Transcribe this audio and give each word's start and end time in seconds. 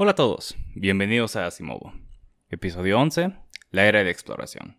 Hola 0.00 0.12
a 0.12 0.14
todos, 0.14 0.54
bienvenidos 0.76 1.34
a 1.34 1.46
Asimovo. 1.46 1.92
Episodio 2.50 3.00
11, 3.00 3.32
la 3.72 3.86
era 3.86 4.04
de 4.04 4.10
exploración. 4.12 4.78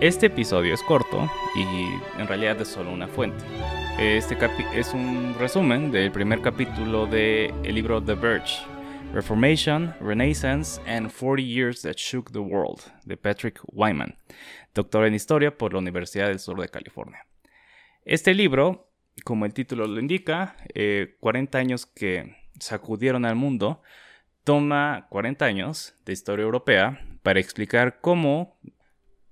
Este 0.00 0.26
episodio 0.26 0.74
es 0.74 0.82
corto 0.84 1.28
y 1.56 2.20
en 2.20 2.28
realidad 2.28 2.60
es 2.60 2.68
solo 2.68 2.92
una 2.92 3.08
fuente. 3.08 3.44
Este 3.98 4.38
es 4.72 4.94
un 4.94 5.34
resumen 5.36 5.90
del 5.90 6.12
primer 6.12 6.40
capítulo 6.40 7.06
del 7.06 7.52
libro 7.62 8.00
The 8.00 8.14
Verge, 8.14 8.60
Reformation, 9.12 9.92
Renaissance 10.00 10.80
and 10.86 11.10
40 11.10 11.42
Years 11.42 11.82
That 11.82 11.96
Shook 11.96 12.30
the 12.30 12.38
World, 12.38 12.80
de 13.06 13.16
Patrick 13.16 13.60
Wyman, 13.72 14.16
doctor 14.72 15.04
en 15.04 15.14
historia 15.14 15.58
por 15.58 15.72
la 15.72 15.80
Universidad 15.80 16.28
del 16.28 16.38
Sur 16.38 16.60
de 16.60 16.68
California. 16.68 17.26
Este 18.04 18.34
libro, 18.34 18.92
como 19.24 19.46
el 19.46 19.52
título 19.52 19.88
lo 19.88 19.98
indica, 19.98 20.54
40 21.18 21.58
eh, 21.58 21.60
años 21.60 21.86
que 21.86 22.36
sacudieron 22.60 23.24
al 23.24 23.34
mundo, 23.34 23.82
toma 24.44 25.08
40 25.10 25.44
años 25.44 25.96
de 26.04 26.12
historia 26.12 26.44
europea 26.44 27.04
para 27.24 27.40
explicar 27.40 27.98
cómo 28.00 28.60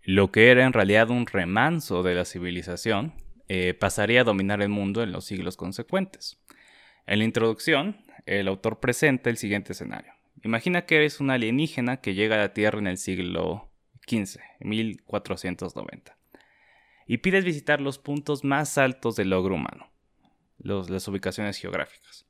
lo 0.07 0.31
que 0.31 0.53
era 0.53 0.65
en 0.65 0.73
realidad 0.73 1.11
un 1.11 1.27
remanso 1.27 2.05
de 2.05 2.15
la 2.15 2.25
civilización, 2.25 3.13
eh, 3.49 3.75
pasaría 3.75 4.21
a 4.21 4.25
dominar 4.25 4.63
el 4.63 4.69
mundo 4.69 5.03
en 5.03 5.11
los 5.11 5.25
siglos 5.25 5.57
consecuentes. 5.57 6.39
En 7.07 7.19
la 7.19 7.25
introducción, 7.25 7.97
el 8.25 8.47
autor 8.47 8.79
presenta 8.79 9.31
el 9.31 9.37
siguiente 9.37 9.73
escenario. 9.73 10.13
Imagina 10.45 10.87
que 10.87 10.97
eres 10.97 11.19
un 11.19 11.31
alienígena 11.31 11.97
que 11.97 12.15
llega 12.15 12.37
a 12.37 12.39
la 12.39 12.55
Tierra 12.55 12.79
en 12.79 12.87
el 12.87 12.99
siglo 12.99 13.69
XV, 14.09 14.39
1490, 14.61 16.17
y 17.09 17.19
pides 17.19 17.45
visitar 17.45 17.81
los 17.81 17.99
puntos 17.99 18.45
más 18.45 18.79
altos 18.79 19.17
del 19.17 19.31
logro 19.31 19.57
humano, 19.57 19.91
las 20.59 21.09
ubicaciones 21.09 21.59
geográficas. 21.59 22.27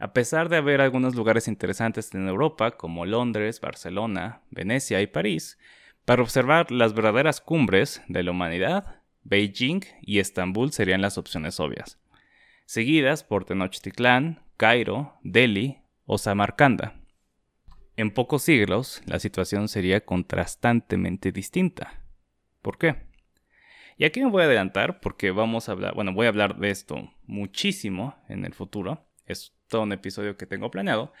A 0.00 0.12
pesar 0.12 0.48
de 0.48 0.56
haber 0.56 0.80
algunos 0.80 1.14
lugares 1.14 1.46
interesantes 1.46 2.12
en 2.14 2.26
Europa, 2.26 2.72
como 2.72 3.06
Londres, 3.06 3.60
Barcelona, 3.60 4.40
Venecia 4.50 5.00
y 5.02 5.06
París, 5.06 5.56
para 6.10 6.24
observar 6.24 6.72
las 6.72 6.92
verdaderas 6.92 7.40
cumbres 7.40 8.02
de 8.08 8.24
la 8.24 8.32
humanidad, 8.32 9.00
Beijing 9.22 9.82
y 10.02 10.18
Estambul 10.18 10.72
serían 10.72 11.02
las 11.02 11.18
opciones 11.18 11.60
obvias, 11.60 12.00
seguidas 12.64 13.22
por 13.22 13.44
Tenochtitlán, 13.44 14.42
Cairo, 14.56 15.14
Delhi 15.22 15.78
o 16.06 16.18
Samarcanda. 16.18 16.96
En 17.94 18.10
pocos 18.10 18.42
siglos, 18.42 19.02
la 19.06 19.20
situación 19.20 19.68
sería 19.68 20.04
contrastantemente 20.04 21.30
distinta. 21.30 22.02
¿Por 22.60 22.76
qué? 22.76 22.96
Y 23.96 24.04
aquí 24.04 24.20
me 24.20 24.30
voy 24.30 24.42
a 24.42 24.46
adelantar 24.46 24.98
porque 24.98 25.30
vamos 25.30 25.68
a 25.68 25.72
hablar, 25.72 25.94
bueno, 25.94 26.12
voy 26.12 26.26
a 26.26 26.30
hablar 26.30 26.56
de 26.56 26.70
esto 26.70 27.08
muchísimo 27.22 28.16
en 28.28 28.44
el 28.44 28.52
futuro. 28.52 29.06
Es 29.26 29.54
todo 29.68 29.82
un 29.82 29.92
episodio 29.92 30.36
que 30.36 30.46
tengo 30.46 30.72
planeado. 30.72 31.12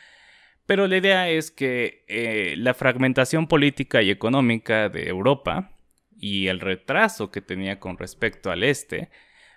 Pero 0.70 0.86
la 0.86 0.98
idea 0.98 1.28
es 1.28 1.50
que 1.50 2.04
eh, 2.06 2.54
la 2.56 2.74
fragmentación 2.74 3.48
política 3.48 4.02
y 4.02 4.10
económica 4.10 4.88
de 4.88 5.08
Europa 5.08 5.72
y 6.16 6.46
el 6.46 6.60
retraso 6.60 7.32
que 7.32 7.40
tenía 7.40 7.80
con 7.80 7.98
respecto 7.98 8.52
al 8.52 8.62
este 8.62 9.10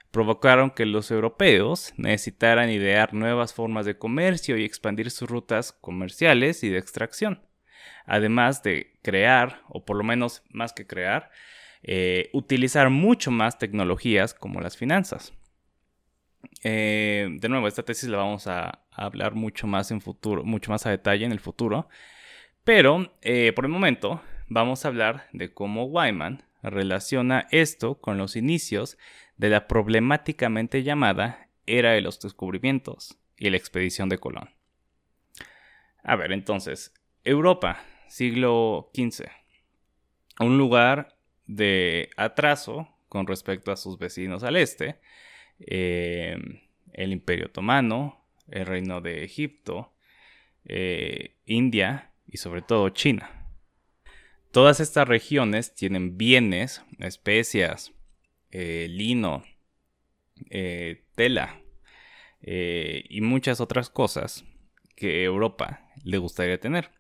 provocaron 0.09 0.72
que 0.72 0.88
los 0.88 1.12
europeos 1.12 1.94
necesitaran 1.97 2.72
idear 2.72 3.13
nuevas 3.13 3.53
formas 3.53 3.85
de 3.85 3.96
comercio 3.96 4.57
y 4.57 4.63
expandir 4.63 5.12
sus 5.12 5.29
rutas 5.29 5.72
comerciales 5.72 6.63
y 6.63 6.69
de 6.69 6.79
extracción, 6.79 7.44
además 8.07 8.63
de 8.63 8.97
crear, 9.03 9.62
o 9.69 9.85
por 9.85 9.97
lo 9.97 10.03
menos 10.03 10.41
más 10.50 10.73
que 10.73 10.88
crear, 10.88 11.29
eh, 11.84 12.31
utilizar 12.34 12.90
mucho 12.90 13.29
más 13.29 13.59
tecnologías 13.59 14.34
como 14.34 14.62
las 14.62 14.78
finanzas. 14.78 15.31
Eh, 16.63 17.28
de 17.29 17.50
nuevo, 17.50 17.68
esta 17.68 17.84
tesis 17.84 18.09
la 18.09 18.18
vamos 18.18 18.47
a, 18.47 18.83
hablar 18.96 19.36
mucho 19.36 19.68
más 19.68 19.92
en 19.92 20.02
futuro, 20.02 20.44
mucho 20.44 20.72
más 20.72 20.86
a 20.86 20.90
detalle 20.90 21.26
en 21.26 21.31
el 21.31 21.40
futuro. 21.40 21.88
Pero 22.64 23.14
eh, 23.22 23.52
por 23.54 23.66
el 23.66 23.72
momento 23.72 24.22
vamos 24.48 24.86
a 24.86 24.88
hablar 24.88 25.28
de 25.34 25.54
cómo 25.54 25.86
Wyman 25.86 26.44
relaciona 26.62 27.48
esto 27.52 28.00
con 28.00 28.18
los 28.18 28.36
inicios 28.36 28.98
de 29.38 29.50
la 29.50 29.68
problemáticamente 29.68 30.84
llamada 30.84 31.50
era 31.66 31.92
de 31.92 32.02
los 32.02 32.20
descubrimientos 32.20 33.18
y 33.38 33.50
la 33.50 33.58
expedición 33.58 34.09
de 34.09 34.18
Colón. 34.18 34.50
A 36.03 36.16
ver, 36.16 36.32
entonces, 36.32 36.94
Europa, 37.24 37.82
siglo 38.08 38.92
XV. 38.94 39.26
Un 40.40 40.58
lugar 40.58 41.18
de 41.46 42.09
atraso 42.18 42.90
con 43.09 43.28
respecto 43.28 43.72
a 43.72 43.78
sus 43.78 43.98
vecinos 43.98 44.44
al 44.44 44.56
este, 44.56 45.00
eh, 45.59 46.38
el 46.94 47.12
Imperio 47.12 47.48
Otomano, 47.48 48.22
el 48.48 48.66
Reino 48.66 49.02
de 49.02 49.24
Egipto, 49.24 49.94
eh, 50.66 51.38
India 51.46 52.12
y 52.28 52.38
sobre 52.38 52.62
todo 52.62 52.90
China. 52.90 53.50
Todas 54.52 54.80
estas 54.80 55.08
regiones 55.08 55.74
tienen 55.74 56.18
bienes, 56.18 56.84
especias, 57.00 57.92
eh, 58.52 58.88
lino, 58.90 59.44
tela 61.16 61.59
y 62.42 63.22
muchas 63.22 63.62
otras 63.62 63.90
cosas 63.90 64.46
que 64.96 65.24
Europa 65.24 65.90
le 66.03 66.18
gustaría 66.18 66.59
tener. 66.59 66.92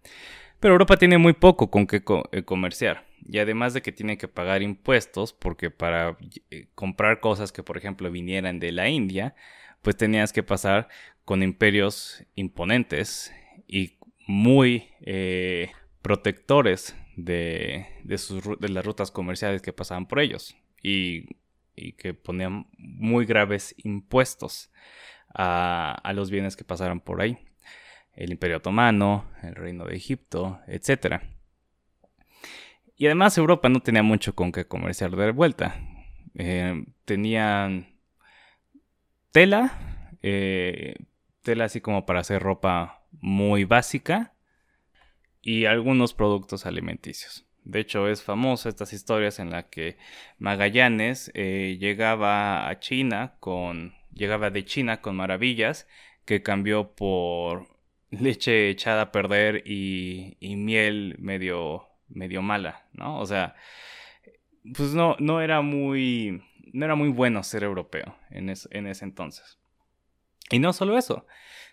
Pero 0.59 0.75
Europa 0.75 0.95
tiene 0.97 1.17
muy 1.17 1.33
poco 1.33 1.69
con 1.69 1.87
qué 1.87 2.03
comerciar. 2.45 3.05
Y 3.25 3.39
además 3.39 3.73
de 3.73 3.81
que 3.81 3.91
tiene 3.91 4.17
que 4.17 4.27
pagar 4.27 4.61
impuestos, 4.61 5.33
porque 5.33 5.69
para 5.71 6.17
eh, 6.51 6.67
comprar 6.75 7.19
cosas 7.19 7.51
que, 7.51 7.63
por 7.63 7.77
ejemplo, 7.77 8.11
vinieran 8.11 8.59
de 8.59 8.71
la 8.71 8.89
India, 8.89 9.35
pues 9.83 9.97
tenías 9.97 10.33
que 10.33 10.41
pasar 10.41 10.87
con 11.25 11.43
imperios 11.43 12.23
imponentes 12.35 13.31
y 13.67 13.99
muy 14.25 14.89
eh, 15.01 15.71
protectores 16.01 16.95
de, 17.15 17.85
de, 18.03 18.69
las 18.69 18.85
rutas 18.85 19.11
comerciales 19.11 19.61
que 19.61 19.73
pasaban 19.73 20.07
por 20.07 20.19
ellos 20.19 20.57
y, 20.81 21.27
que 21.97 22.13
ponían 22.13 22.67
muy 22.77 23.25
graves 23.25 23.75
impuestos 23.77 24.71
a, 25.33 25.95
a, 26.03 26.13
los 26.13 26.29
bienes 26.29 26.55
que 26.55 26.63
pasaran 26.63 27.01
por 27.01 27.21
ahí. 27.21 27.37
El 28.13 28.31
Imperio 28.31 28.57
Otomano, 28.57 29.25
el 29.41 29.55
Reino 29.55 29.85
de 29.85 29.95
Egipto, 29.95 30.59
etcétera. 30.67 31.23
Y 32.95 33.07
además 33.07 33.37
Europa 33.37 33.69
no 33.69 33.81
tenía 33.81 34.03
mucho 34.03 34.35
con 34.35 34.51
qué 34.51 34.65
comerciar 34.65 35.15
de 35.15 35.31
vuelta. 35.31 35.81
Eh, 36.35 36.85
tenían 37.05 37.92
tela, 39.33 39.73
eh, 40.21 40.95
tela 41.41 41.65
así 41.65 41.81
como 41.81 42.05
para 42.05 42.21
hacer 42.21 42.41
ropa 42.41 43.03
muy 43.19 43.65
básica 43.65 44.33
y 45.41 45.65
algunos 45.65 46.13
productos 46.13 46.65
alimenticios. 46.65 47.45
De 47.65 47.79
hecho, 47.79 48.07
es 48.07 48.23
famosa 48.23 48.69
estas 48.69 48.93
historias 48.93 49.39
en 49.39 49.49
las 49.49 49.65
que 49.65 49.97
Magallanes 50.37 51.31
eh, 51.33 51.77
llegaba 51.79 52.69
a 52.69 52.79
China 52.79 53.35
con. 53.39 53.95
llegaba 54.13 54.51
de 54.51 54.65
China 54.65 55.01
con 55.01 55.15
maravillas 55.15 55.87
que 56.25 56.43
cambió 56.43 56.93
por 56.93 57.67
leche 58.11 58.69
echada 58.69 59.01
a 59.03 59.11
perder 59.11 59.63
y, 59.65 60.37
y 60.39 60.55
miel 60.55 61.15
medio 61.19 61.87
medio 62.07 62.41
mala, 62.43 62.85
¿no? 62.93 63.19
O 63.19 63.25
sea, 63.25 63.55
pues 64.75 64.93
no, 64.93 65.15
no 65.19 65.41
era 65.41 65.61
muy, 65.61 66.43
no 66.73 66.85
era 66.85 66.95
muy 66.95 67.09
bueno 67.09 67.43
ser 67.43 67.63
europeo 67.63 68.17
en, 68.29 68.49
en 68.49 68.87
ese 68.87 69.05
entonces. 69.05 69.57
Y 70.49 70.59
no 70.59 70.73
solo 70.73 70.97
eso, 70.97 71.25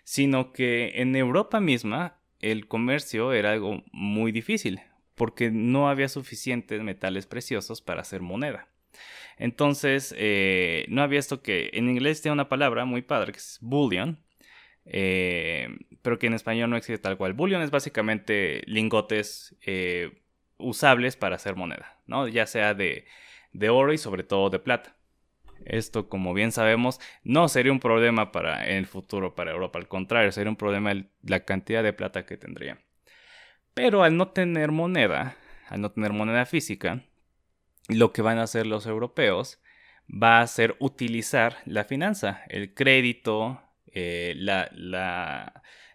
sino 0.03 0.53
que 0.53 1.01
en 1.01 1.15
Europa 1.15 1.59
misma 1.59 2.17
el 2.39 2.67
comercio 2.67 3.33
era 3.33 3.51
algo 3.51 3.83
muy 3.91 4.31
difícil, 4.31 4.81
porque 5.15 5.51
no 5.51 5.89
había 5.89 6.07
suficientes 6.07 6.81
metales 6.81 7.27
preciosos 7.27 7.81
para 7.81 8.01
hacer 8.01 8.21
moneda. 8.21 8.67
Entonces, 9.37 10.13
eh, 10.17 10.85
no 10.89 11.01
había 11.01 11.19
esto 11.19 11.41
que 11.41 11.71
en 11.73 11.89
inglés 11.89 12.21
tiene 12.21 12.33
una 12.33 12.49
palabra 12.49 12.85
muy 12.85 13.01
padre 13.01 13.31
que 13.31 13.39
es 13.39 13.57
bullion, 13.61 14.19
eh, 14.85 15.67
pero 16.01 16.17
que 16.19 16.27
en 16.27 16.33
español 16.33 16.69
no 16.69 16.77
existe 16.77 17.01
tal 17.01 17.17
cual. 17.17 17.33
Bullion 17.33 17.61
es 17.61 17.71
básicamente 17.71 18.61
lingotes 18.65 19.55
eh, 19.65 20.21
usables 20.57 21.15
para 21.15 21.35
hacer 21.35 21.55
moneda, 21.55 21.99
¿no? 22.07 22.27
Ya 22.27 22.45
sea 22.45 22.73
de, 22.73 23.05
de 23.53 23.69
oro 23.69 23.93
y 23.93 23.97
sobre 23.97 24.23
todo 24.23 24.49
de 24.49 24.59
plata. 24.59 24.95
Esto, 25.65 26.09
como 26.09 26.33
bien 26.33 26.51
sabemos, 26.51 26.99
no 27.23 27.47
sería 27.47 27.71
un 27.71 27.79
problema 27.79 28.31
para 28.31 28.65
el 28.67 28.87
futuro 28.87 29.35
para 29.35 29.51
Europa, 29.51 29.79
al 29.79 29.87
contrario, 29.87 30.31
sería 30.31 30.49
un 30.49 30.55
problema 30.55 30.93
la 31.21 31.45
cantidad 31.45 31.83
de 31.83 31.93
plata 31.93 32.25
que 32.25 32.37
tendría. 32.37 32.79
Pero 33.73 34.03
al 34.03 34.17
no 34.17 34.29
tener 34.29 34.71
moneda, 34.71 35.35
al 35.69 35.81
no 35.81 35.91
tener 35.91 36.13
moneda 36.13 36.45
física, 36.45 37.03
lo 37.87 38.11
que 38.11 38.21
van 38.21 38.39
a 38.39 38.43
hacer 38.43 38.67
los 38.67 38.85
europeos 38.85 39.61
va 40.11 40.41
a 40.41 40.47
ser 40.47 40.75
utilizar 40.79 41.57
la 41.65 41.83
finanza, 41.83 42.43
el 42.49 42.73
crédito, 42.73 43.61
eh, 43.93 44.33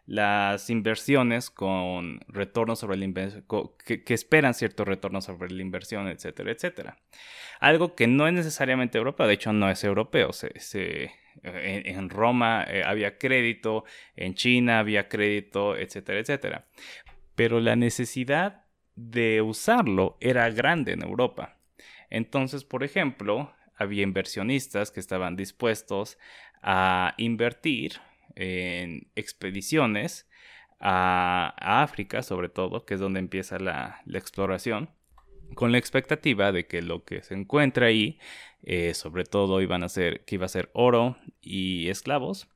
las 0.07 0.71
inversiones 0.71 1.51
con 1.51 2.21
retorno 2.29 2.77
sobre 2.77 2.97
la 2.97 3.05
inversión, 3.05 3.45
que, 3.85 4.15
esperan 4.15 4.55
cierto 4.55 4.85
retorno 4.85 5.21
sobre 5.21 5.51
la 5.51 5.61
inversión, 5.61 6.07
etcétera, 6.09 6.53
etcétera. 6.53 6.97
Algo 7.59 7.95
que 7.97 8.07
no 8.07 8.29
es 8.29 8.33
necesariamente 8.33 8.99
europeo, 8.99 9.27
de 9.27 9.35
hecho 9.35 9.53
no 9.53 9.69
es 9.69 9.83
europeo. 9.83 10.31
en, 11.43 12.11
Roma 12.11 12.65
eh, 12.69 12.85
había 12.85 13.19
crédito, 13.19 13.85
en 14.15 14.35
China 14.35 14.79
había 14.79 15.09
crédito, 15.09 15.77
etcétera, 15.77 16.21
etcétera. 16.21 16.67
Pero 17.35 17.61
la 17.61 17.75
necesidad 17.75 18.65
de 18.95 19.43
usarlo 19.43 20.17
era 20.21 20.49
grande 20.51 20.93
en 20.93 21.03
Europa. 21.03 21.59
Entonces, 22.11 22.65
por 22.65 22.85
ejemplo, 22.85 23.53
había 23.77 24.05
inversionistas 24.05 24.93
que 24.93 25.01
estaban 25.01 25.35
dispuestos 25.37 26.17
a 26.63 27.15
invertir 27.19 28.01
en 28.37 29.11
expediciones 29.17 30.29
a, 30.81 31.83
África, 31.83 32.23
sobre 32.23 32.49
todo, 32.49 32.85
que 32.85 32.95
es 32.95 33.01
donde 33.01 33.21
empieza 33.21 33.59
la, 33.59 34.03
exploración, 34.13 34.91
con 35.55 35.73
la 35.73 35.79
expectativa 35.79 36.53
de 36.53 36.67
que 36.67 36.83
lo 36.83 37.05
que 37.05 37.23
se 37.23 37.35
encuentra 37.35 37.87
ahí, 37.87 38.19
eh, 38.63 38.95
sobre 38.95 39.25
todo 39.25 39.61
iban 39.63 39.83
a 39.83 39.89
ser, 39.89 40.25
que 40.25 40.37
iba 40.37 40.47
a 40.47 40.51
ser 40.51 40.71
oro 40.75 41.17
y 41.41 41.89
esclavos, 41.89 42.49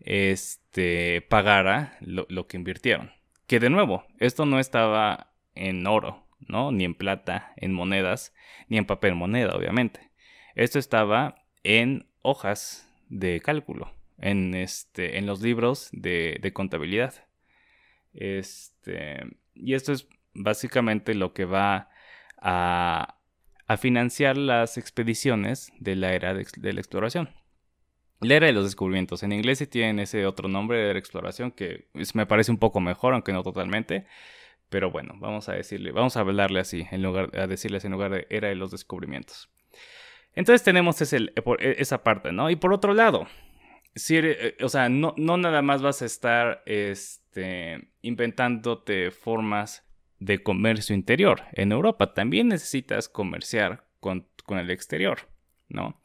este, 0.00 1.22
pagara 1.22 1.96
lo, 2.00 2.26
lo 2.28 2.46
que 2.46 2.56
invirtieron. 2.56 3.12
Que 3.46 3.60
de 3.60 3.70
nuevo, 3.70 4.04
esto 4.18 4.46
no 4.46 4.58
estaba 4.60 5.32
en 5.54 5.86
oro, 5.86 6.24
¿no? 6.40 6.72
Ni 6.72 6.84
en 6.84 6.94
plata, 6.94 7.52
en 7.56 7.72
monedas, 7.72 8.34
ni 8.68 8.78
en 8.78 8.86
papel 8.86 9.14
moneda, 9.14 9.54
obviamente. 9.54 10.10
Esto 10.54 10.78
estaba 10.78 11.36
en 11.62 12.06
hojas 12.22 12.88
de 13.08 13.40
cálculo, 13.40 13.92
en, 14.18 14.54
este, 14.54 15.18
en 15.18 15.26
los 15.26 15.40
libros 15.40 15.88
de, 15.92 16.50
contabilidad. 16.52 17.14
Este, 18.12 19.22
y 19.54 19.74
esto 19.74 19.92
es 19.92 20.08
básicamente 20.34 21.14
lo 21.14 21.32
que 21.32 21.44
va 21.44 21.88
a, 22.38 23.16
financiar 23.78 24.36
las 24.36 24.78
expediciones 24.78 25.72
de 25.80 25.96
la 25.96 26.12
era 26.12 26.34
de, 26.34 26.72
la 26.72 26.80
exploración. 26.80 27.30
La 28.20 28.36
era 28.36 28.46
de 28.46 28.52
los 28.52 28.64
descubrimientos. 28.64 29.22
En 29.22 29.32
inglés 29.32 29.58
sí 29.58 29.66
tienen 29.66 29.98
ese 29.98 30.26
otro 30.26 30.48
nombre 30.48 30.78
de 30.78 30.92
la 30.92 30.98
exploración 30.98 31.50
que 31.50 31.88
me 32.14 32.26
parece 32.26 32.50
un 32.52 32.58
poco 32.58 32.80
mejor, 32.80 33.14
aunque 33.14 33.32
no 33.32 33.42
totalmente. 33.42 34.06
Pero 34.68 34.90
bueno, 34.90 35.14
vamos 35.18 35.48
a 35.48 35.52
decirle, 35.52 35.92
vamos 35.92 36.16
a 36.16 36.20
hablarle 36.20 36.60
así, 36.60 36.86
en 36.90 37.02
lugar, 37.02 37.30
a 37.38 37.46
decirles 37.46 37.84
en 37.84 37.92
lugar 37.92 38.10
de 38.12 38.26
era 38.30 38.48
de 38.48 38.54
los 38.54 38.70
descubrimientos. 38.70 39.48
Entonces 40.34 40.62
tenemos 40.62 41.00
ese, 41.00 41.18
e, 41.18 41.76
esa 41.78 42.02
parte, 42.02 42.32
¿no? 42.32 42.50
Y 42.50 42.56
por 42.56 42.72
otro 42.72 42.94
lado, 42.94 43.26
eh, 43.94 44.56
o 44.62 44.68
sea, 44.68 44.88
no, 44.88 45.14
no, 45.16 45.36
nada 45.36 45.62
más 45.62 45.82
vas 45.82 46.02
a 46.02 46.06
estar 46.06 46.62
este, 46.66 47.88
inventándote 48.02 49.10
formas 49.10 49.86
de 50.18 50.42
comercio 50.42 50.94
interior. 50.94 51.42
En 51.52 51.72
Europa 51.72 52.14
también 52.14 52.48
necesitas 52.48 53.08
comerciar 53.08 53.86
con, 54.00 54.26
con 54.44 54.58
el 54.58 54.70
exterior, 54.70 55.28
¿no? 55.68 56.00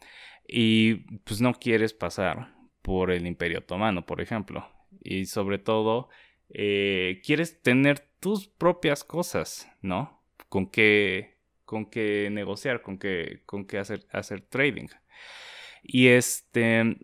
Y 0.48 0.96
pues 1.24 1.42
no 1.42 1.54
quieres 1.54 1.94
pasar 1.94 2.54
por 2.82 3.12
el 3.12 3.28
Imperio 3.28 3.60
Otomano, 3.60 4.06
por 4.06 4.22
ejemplo. 4.22 4.68
Y 5.02 5.26
sobre 5.26 5.60
todo, 5.60 6.10
eh, 6.50 7.22
quieres 7.24 7.62
tener 7.62 8.00
tus 8.20 8.48
propias 8.48 9.04
cosas, 9.04 9.70
¿no? 9.82 10.24
Con 10.50 10.70
qué 10.70 11.40
con 11.70 11.86
qué 11.86 12.30
negociar, 12.32 12.82
con 12.82 12.98
qué, 12.98 13.44
con 13.46 13.64
qué 13.64 13.78
hacer, 13.78 14.08
hacer 14.12 14.42
trading. 14.42 14.88
Y 15.84 16.08
este, 16.08 16.98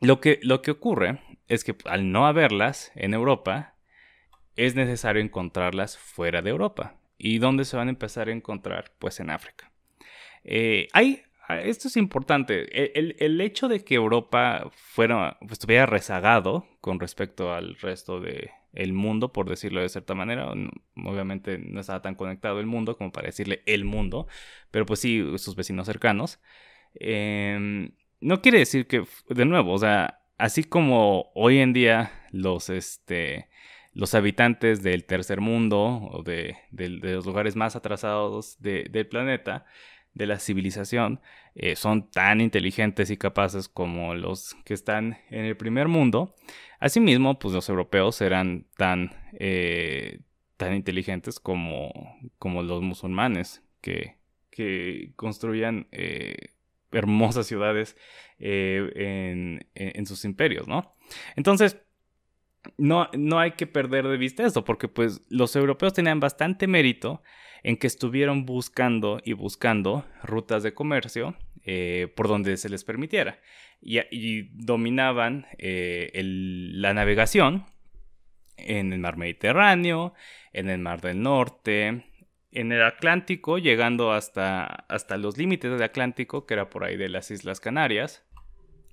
lo 0.00 0.20
que, 0.20 0.38
lo 0.42 0.62
que 0.62 0.70
ocurre 0.70 1.20
es 1.48 1.64
que 1.64 1.76
al 1.84 2.12
no 2.12 2.26
haberlas 2.26 2.92
en 2.94 3.14
Europa, 3.14 3.74
es 4.56 4.74
necesario 4.74 5.22
encontrarlas 5.22 5.96
fuera 5.96 6.42
de 6.42 6.50
Europa. 6.50 6.96
¿Y 7.16 7.38
dónde 7.38 7.64
se 7.64 7.76
van 7.76 7.88
a 7.88 7.90
empezar 7.90 8.28
a 8.28 8.32
encontrar? 8.32 8.92
Pues 8.98 9.20
en 9.20 9.30
África. 9.30 9.70
Eh, 10.44 10.88
hay, 10.92 11.22
esto 11.48 11.88
es 11.88 11.96
importante. 11.96 12.98
El, 12.98 13.16
el, 13.18 13.40
hecho 13.40 13.68
de 13.68 13.84
que 13.84 13.94
Europa 13.94 14.70
fuera, 14.72 15.36
pues, 15.40 15.52
estuviera 15.52 15.86
rezagado 15.86 16.66
con 16.80 17.00
respecto 17.00 17.52
al 17.52 17.76
resto 17.76 18.20
de, 18.20 18.50
el 18.72 18.92
mundo, 18.92 19.32
por 19.32 19.48
decirlo 19.48 19.80
de 19.80 19.88
cierta 19.88 20.14
manera. 20.14 20.52
Obviamente 20.96 21.58
no 21.58 21.80
estaba 21.80 22.02
tan 22.02 22.14
conectado 22.14 22.60
el 22.60 22.66
mundo 22.66 22.96
como 22.96 23.12
para 23.12 23.26
decirle 23.26 23.62
el 23.66 23.84
mundo, 23.84 24.26
pero 24.70 24.86
pues 24.86 25.00
sí, 25.00 25.24
sus 25.38 25.56
vecinos 25.56 25.86
cercanos. 25.86 26.40
Em, 26.94 27.92
no 28.20 28.42
quiere 28.42 28.58
decir 28.58 28.86
que, 28.86 29.04
de 29.28 29.44
nuevo, 29.44 29.72
o 29.72 29.78
sea, 29.78 30.20
así 30.38 30.64
como 30.64 31.30
hoy 31.34 31.58
en 31.58 31.72
día 31.72 32.12
los, 32.30 32.70
este, 32.70 33.48
los 33.92 34.14
habitantes 34.14 34.82
del 34.82 35.04
tercer 35.04 35.40
mundo 35.40 35.78
o 36.12 36.22
de, 36.22 36.56
los 36.70 37.26
lugares 37.26 37.56
más 37.56 37.76
atrasados 37.76 38.56
del 38.60 39.06
planeta, 39.08 39.66
de 40.14 40.26
la 40.26 40.38
civilización, 40.38 41.20
eh, 41.54 41.76
son 41.76 42.10
tan 42.10 42.40
inteligentes 42.40 43.10
y 43.10 43.16
capaces 43.16 43.68
como 43.68 44.14
los 44.14 44.56
que 44.64 44.74
están 44.74 45.18
en 45.30 45.44
el 45.44 45.56
primer 45.56 45.86
mundo, 45.86 46.34
Asimismo, 46.80 47.38
pues 47.38 47.54
los 47.54 47.68
europeos 47.68 48.20
eran 48.20 48.66
tan, 48.76 49.10
eh, 49.32 50.20
tan 50.56 50.74
inteligentes 50.74 51.40
como, 51.40 51.92
como 52.38 52.62
los 52.62 52.82
musulmanes 52.82 53.64
que, 53.80 54.16
que 54.50 55.12
construían 55.16 55.88
eh, 55.90 56.52
hermosas 56.92 57.46
ciudades 57.46 57.96
eh, 58.38 59.60
en, 59.74 60.06
sus 60.06 60.24
imperios, 60.24 60.68
¿no? 60.68 60.94
Entonces, 61.36 61.78
no, 62.76 63.08
no 63.16 63.38
hay 63.38 63.52
que 63.52 63.66
perder 63.66 64.06
de 64.08 64.16
vista 64.16 64.44
eso, 64.44 64.64
porque 64.64 64.88
pues 64.88 65.22
los 65.28 65.54
europeos 65.56 65.94
tenían 65.94 66.20
bastante 66.20 66.66
mérito 66.66 67.22
en 67.62 67.76
que 67.76 67.86
estuvieron 67.86 68.46
buscando 68.46 69.20
y 69.24 69.32
buscando 69.32 70.04
rutas 70.22 70.62
de 70.62 70.74
comercio 70.74 71.36
por 72.14 72.28
donde 72.28 72.56
se 72.56 72.70
les 72.70 72.82
permitiera 72.82 73.38
y, 73.80 74.42
dominaban 74.54 75.46
eh, 75.58 76.10
la 76.14 76.94
navegación 76.94 77.64
en 78.56 78.92
el 78.92 78.98
mar 78.98 79.16
Mediterráneo, 79.16 80.14
en 80.52 80.68
el 80.68 80.78
mar 80.78 81.00
del 81.00 81.22
Norte, 81.22 82.04
en 82.52 82.72
el 82.72 82.82
Atlántico, 82.82 83.58
llegando 83.58 84.12
hasta, 84.12 84.64
hasta 84.64 85.16
los 85.16 85.36
límites 85.36 85.70
del 85.70 85.82
Atlántico, 85.82 86.46
que 86.46 86.54
era 86.54 86.70
por 86.70 86.84
ahí 86.84 86.96
de 86.96 87.08
las 87.08 87.30
Islas 87.30 87.60
Canarias, 87.60 88.24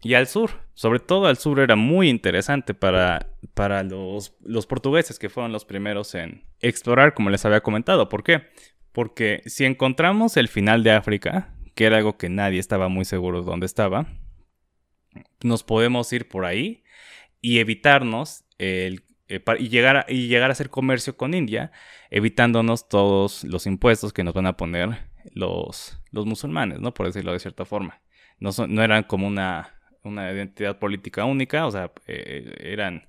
y 0.01 0.13
al 0.13 0.27
sur. 0.27 0.51
Sobre 0.73 0.99
todo 0.99 1.25
al 1.25 1.37
sur 1.37 1.59
era 1.59 1.75
muy 1.75 2.09
interesante 2.09 2.73
para, 2.73 3.31
para 3.53 3.83
los, 3.83 4.35
los 4.43 4.67
portugueses, 4.67 5.17
que 5.17 5.29
fueron 5.29 5.51
los 5.51 5.65
primeros 5.65 6.13
en 6.15 6.43
explorar, 6.61 7.13
como 7.13 7.29
les 7.29 7.45
había 7.45 7.61
comentado. 7.61 8.09
¿Por 8.09 8.23
qué? 8.23 8.43
Porque 8.91 9.41
si 9.45 9.65
encontramos 9.65 10.37
el 10.37 10.47
final 10.47 10.83
de 10.83 10.91
África, 10.91 11.53
que 11.73 11.85
era 11.85 11.97
algo 11.97 12.17
que 12.17 12.29
nadie 12.29 12.59
estaba 12.59 12.87
muy 12.87 13.05
seguro 13.05 13.41
de 13.41 13.45
dónde 13.45 13.65
estaba, 13.65 14.07
nos 15.43 15.63
podemos 15.63 16.11
ir 16.13 16.27
por 16.27 16.45
ahí 16.45 16.83
y 17.41 17.59
evitarnos 17.59 18.43
el, 18.57 19.04
eh, 19.27 19.43
y, 19.59 19.69
llegar 19.69 19.97
a, 19.97 20.05
y 20.07 20.27
llegar 20.27 20.51
a 20.51 20.53
hacer 20.53 20.69
comercio 20.69 21.17
con 21.17 21.33
India, 21.33 21.71
evitándonos 22.09 22.87
todos 22.87 23.43
los 23.43 23.65
impuestos 23.65 24.13
que 24.13 24.23
nos 24.23 24.33
van 24.33 24.45
a 24.45 24.57
poner 24.57 25.07
los, 25.33 25.99
los 26.11 26.25
musulmanes, 26.25 26.79
¿no? 26.79 26.93
Por 26.93 27.07
decirlo 27.07 27.33
de 27.33 27.39
cierta 27.39 27.65
forma. 27.65 28.01
No, 28.39 28.51
no 28.67 28.83
eran 28.83 29.03
como 29.03 29.27
una, 29.27 29.73
una 30.03 30.31
identidad 30.31 30.77
política 30.77 31.25
única, 31.25 31.65
o 31.65 31.71
sea, 31.71 31.91
eh, 32.07 32.55
eran 32.59 33.07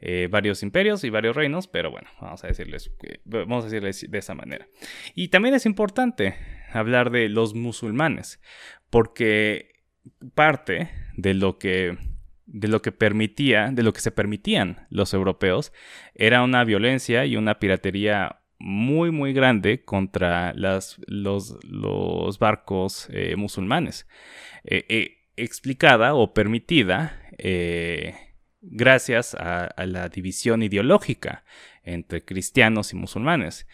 eh, 0.00 0.28
varios 0.30 0.62
imperios 0.62 1.04
y 1.04 1.10
varios 1.10 1.34
reinos, 1.34 1.66
pero 1.66 1.90
bueno, 1.90 2.08
vamos 2.20 2.44
a 2.44 2.48
decirles, 2.48 2.90
vamos 3.24 3.64
a 3.64 3.68
decirles 3.68 4.06
de 4.08 4.18
esa 4.18 4.34
manera. 4.34 4.68
Y 5.14 5.28
también 5.28 5.54
es 5.54 5.66
importante 5.66 6.36
hablar 6.72 7.10
de 7.10 7.28
los 7.28 7.54
musulmanes, 7.54 8.40
porque 8.90 9.82
parte 10.34 10.90
de 11.16 11.34
lo 11.34 11.58
que 11.58 11.96
de 12.56 12.68
lo 12.68 12.80
que 12.80 12.90
permitía, 12.90 13.70
de 13.70 13.82
lo 13.82 13.92
que 13.92 14.00
se 14.00 14.10
permitían 14.10 14.86
los 14.88 15.12
europeos, 15.12 15.72
era 16.14 16.42
una 16.42 16.64
violencia 16.64 17.26
y 17.26 17.36
una 17.36 17.58
piratería 17.58 18.40
muy 18.58 19.10
muy 19.10 19.34
grande 19.34 19.84
contra 19.84 20.54
los, 20.54 20.98
los 21.06 22.38
barcos 22.38 23.08
eh, 23.12 23.36
musulmanes, 23.36 24.08
eh, 24.64 24.86
eh, 24.88 25.10
explicada 25.36 26.14
o 26.14 26.32
permitida 26.32 27.20
gracias 28.62 29.34
a, 29.34 29.74
la 29.84 30.08
división 30.08 30.62
ideológica 30.62 31.44
entre 31.82 32.24
cristianos 32.24 32.94
y 32.94 32.96
musulmanes. 32.96 33.68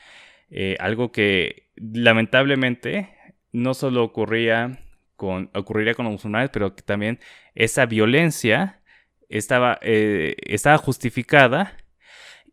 algo 0.80 1.12
que 1.12 1.70
lamentablemente 1.76 3.14
no 3.52 3.74
solo 3.74 4.02
ocurría 4.02 4.80
con, 5.22 5.50
ocurriría 5.54 5.94
con 5.94 6.04
los 6.06 6.14
musulmanes, 6.14 6.50
pero 6.52 6.74
que 6.74 6.82
también 6.82 7.20
esa 7.54 7.86
violencia 7.86 8.82
estaba, 9.28 9.78
eh, 9.80 10.34
estaba 10.46 10.78
justificada 10.78 11.76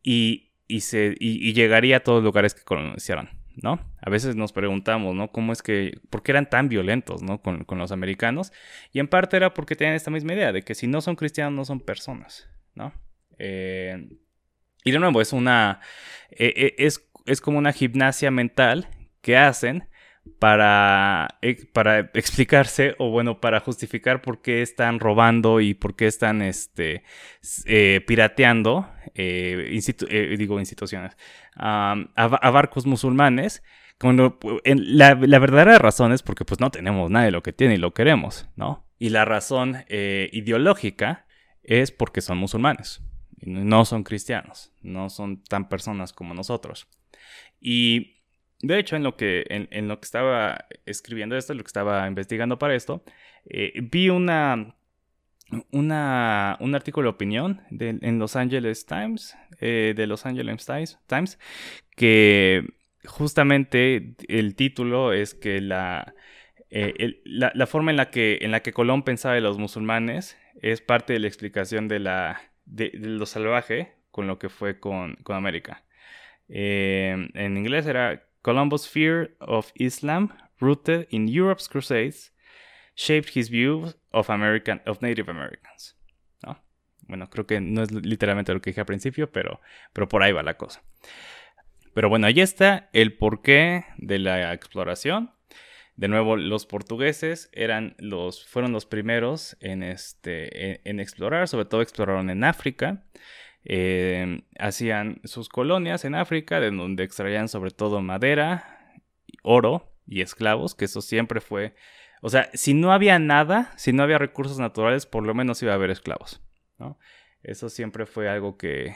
y, 0.04 0.52
se, 0.82 1.16
y, 1.20 1.52
llegaría 1.54 1.98
a 1.98 2.00
todos 2.02 2.18
los 2.18 2.26
lugares 2.26 2.54
que 2.54 2.62
colonizaron, 2.62 3.32
¿no? 3.56 3.80
A 4.00 4.12
veces 4.12 4.36
nos 4.36 4.54
preguntamos, 4.54 5.16
¿no? 5.16 5.32
¿Cómo 5.32 5.52
es 5.52 5.64
que, 5.64 6.00
por 6.12 6.22
qué 6.22 6.32
eran 6.32 6.48
tan 6.48 6.70
violentos, 6.70 7.24
¿no? 7.24 7.42
Con, 7.42 7.66
los 7.68 7.92
americanos. 7.92 8.52
Y 8.94 9.00
en 9.00 9.08
parte 9.08 9.36
era 9.36 9.56
porque 9.56 9.76
tenían 9.76 9.96
esta 9.96 10.12
misma 10.12 10.34
idea 10.34 10.52
de 10.52 10.62
que 10.62 10.76
si 10.76 10.86
no 10.86 11.02
son 11.02 11.16
cristianos, 11.16 11.54
no 11.54 11.66
son 11.66 11.80
personas, 11.80 12.48
¿no? 12.76 12.94
Eh, 13.40 14.10
y 14.84 14.92
de 14.92 15.00
nuevo, 15.00 15.22
es 15.22 15.34
una, 15.34 15.80
eh, 16.30 16.76
es, 16.78 17.10
es 17.26 17.42
como 17.42 17.58
una 17.58 17.74
gimnasia 17.74 18.30
mental 18.30 18.88
que 19.22 19.38
hacen 19.38 19.89
para, 20.40 21.40
para 21.74 22.12
explicarse 22.14 22.96
o 22.98 23.10
bueno, 23.10 23.42
para 23.42 23.60
justificar 23.60 24.22
por 24.22 24.42
qué 24.42 24.62
están 24.62 25.00
robando 25.00 25.60
y 25.60 25.74
por 25.74 25.96
qué 25.96 26.08
están 26.08 26.42
este, 26.42 27.04
eh, 27.66 28.02
pirateando, 28.08 28.90
eh, 29.16 29.80
eh, 30.10 30.36
digo 30.38 30.60
instituciones, 30.60 31.18
a, 31.56 31.96
barcos 32.52 32.86
musulmanes. 32.86 33.64
Cuando, 34.00 34.40
la, 34.64 35.16
la, 35.16 35.40
verdadera 35.40 35.78
razón 35.78 36.14
es 36.14 36.24
porque 36.24 36.46
pues 36.46 36.62
no 36.62 36.72
tenemos 36.72 37.12
nada 37.12 37.26
de 37.26 37.32
lo 37.32 37.44
que 37.44 37.52
tiene 37.52 37.74
y 37.74 37.78
lo 37.78 37.94
queremos, 37.94 38.48
¿no? 38.56 38.88
Y 38.98 39.10
la 39.10 39.26
razón 39.26 39.84
ideológica 39.90 41.26
es 41.64 41.92
porque 41.92 42.22
son 42.22 42.38
musulmanes, 42.38 43.02
no 43.42 43.84
son 43.84 44.04
cristianos, 44.04 44.72
no 44.82 45.10
son 45.10 45.44
tan 45.44 45.68
personas 45.68 46.14
como 46.14 46.34
nosotros. 46.34 46.88
Y 47.60 48.19
de 48.62 48.78
hecho, 48.78 48.96
en 48.98 49.04
lo 49.04 49.16
que, 49.16 49.46
en, 49.50 49.88
lo 49.88 50.00
que 50.00 50.06
estaba 50.06 50.66
escribiendo 50.86 51.38
esto, 51.38 51.54
en 51.54 51.58
lo 51.60 51.64
que 51.64 51.70
estaba 51.70 52.06
investigando 52.08 52.60
para 52.60 52.76
esto, 52.76 53.04
eh, 53.46 53.72
vi 53.82 54.10
una, 54.10 54.76
una, 55.72 56.58
un 56.60 56.76
artículo 56.76 57.06
de 57.06 57.16
opinión 57.16 57.62
en 57.72 58.20
Los 58.20 58.36
Angeles 58.36 58.86
Times, 58.86 59.38
eh, 59.62 59.94
de 59.96 60.08
Los 60.08 60.26
Angeles 60.26 60.68
Times, 61.08 61.40
que 61.96 62.66
justamente 63.06 64.16
el 64.28 64.56
título 64.56 65.14
es 65.14 65.36
que 65.36 65.62
la, 65.62 66.14
eh, 66.70 67.22
la, 67.24 67.66
forma 67.66 67.92
en 67.92 67.98
la, 67.98 68.10
que, 68.12 68.40
en 68.42 68.52
la 68.52 68.62
que 68.62 68.74
Colón 68.74 69.04
pensaba 69.04 69.36
de 69.36 69.42
los 69.42 69.58
musulmanes 69.58 70.38
es 70.62 70.82
parte 70.82 71.14
de 71.14 71.20
la 71.20 71.28
explicación 71.28 71.88
de, 71.88 72.00
la, 72.00 72.42
de, 72.66 72.92
lo 72.94 73.26
salvaje 73.26 73.94
con 74.12 74.28
lo 74.28 74.38
que 74.38 74.50
fue 74.50 74.82
con, 74.82 75.16
con 75.24 75.38
América. 75.38 75.86
en 76.50 77.58
inglés 77.58 77.86
era 77.86 78.29
Columbus' 78.44 78.88
fear 78.88 79.36
of 79.40 79.72
Islam, 79.76 80.34
rooted 80.60 81.08
in 81.10 81.28
Europe's 81.28 81.68
crusades, 81.68 82.32
shaped 82.96 83.36
his 83.36 83.50
view 83.50 83.94
of, 84.12 84.30
American, 84.30 84.82
of 84.86 85.02
Native 85.02 85.30
Americans. 85.30 85.96
Bueno, 87.10 87.28
creo 87.32 87.48
que 87.48 87.60
no 87.60 87.82
es 87.82 87.92
literalmente 87.92 88.54
lo 88.54 88.62
que 88.62 88.70
dije 88.70 88.82
al 88.82 88.86
principio, 88.86 89.32
pero, 89.32 89.60
pero 89.94 90.08
por 90.08 90.22
ahí 90.22 90.32
va 90.32 90.44
la 90.44 90.58
cosa. 90.58 90.84
Pero 91.96 92.08
bueno, 92.08 92.28
ahí 92.28 92.40
está 92.40 92.92
el 92.94 93.18
porqué 93.18 93.86
de 93.98 94.20
la 94.20 94.54
exploración. 94.54 95.32
De 95.96 96.08
nuevo, 96.08 96.38
los 96.38 96.68
portugueses 96.68 97.50
eran 97.52 97.96
los, 97.98 98.48
fueron 98.48 98.72
los 98.72 98.86
primeros 98.86 99.58
en, 99.60 99.82
este, 99.82 100.88
en 100.88 101.00
explorar, 101.00 101.48
sobre 101.48 101.66
todo 101.66 101.82
exploraron 101.82 102.30
en 102.30 102.44
África. 102.44 103.04
Eh, 103.66 104.42
hacían 104.58 105.22
sus 105.24 105.50
colonias 105.50 106.06
en 106.06 106.16
África, 106.16 106.60
de 106.60 106.72
donde 106.72 107.04
extraían 107.04 107.48
sobre 107.48 107.72
todo 107.72 108.02
madera, 108.02 109.02
oro 109.44 109.92
y 110.08 110.22
esclavos, 110.22 110.76
que 110.76 110.86
eso 110.86 111.02
siempre 111.02 111.42
fue... 111.42 111.76
O 112.22 112.30
sea, 112.30 112.50
si 112.54 112.74
no 112.74 112.92
había 112.92 113.18
nada, 113.18 113.72
si 113.78 113.94
no 113.94 114.04
había 114.04 114.18
recursos 114.18 114.60
naturales, 114.60 115.06
por 115.06 115.26
lo 115.26 115.34
menos 115.34 115.62
iba 115.64 115.72
a 115.72 115.76
haber 115.76 115.90
esclavos. 115.90 116.42
Eso 117.44 117.70
siempre 117.70 118.06
fue 118.06 118.28
algo 118.28 118.58
que, 118.58 118.96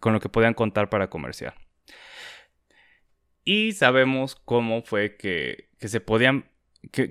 con 0.00 0.14
lo 0.14 0.20
que 0.20 0.30
podían 0.30 0.54
contar 0.54 0.88
para 0.88 1.10
comerciar. 1.10 1.54
Y 3.44 3.72
sabemos 3.72 4.36
cómo 4.36 4.82
fue 4.82 5.16
que, 5.16 5.68
que 5.78 5.88
se 5.88 6.00
podían, 6.00 6.48
que 6.92 7.10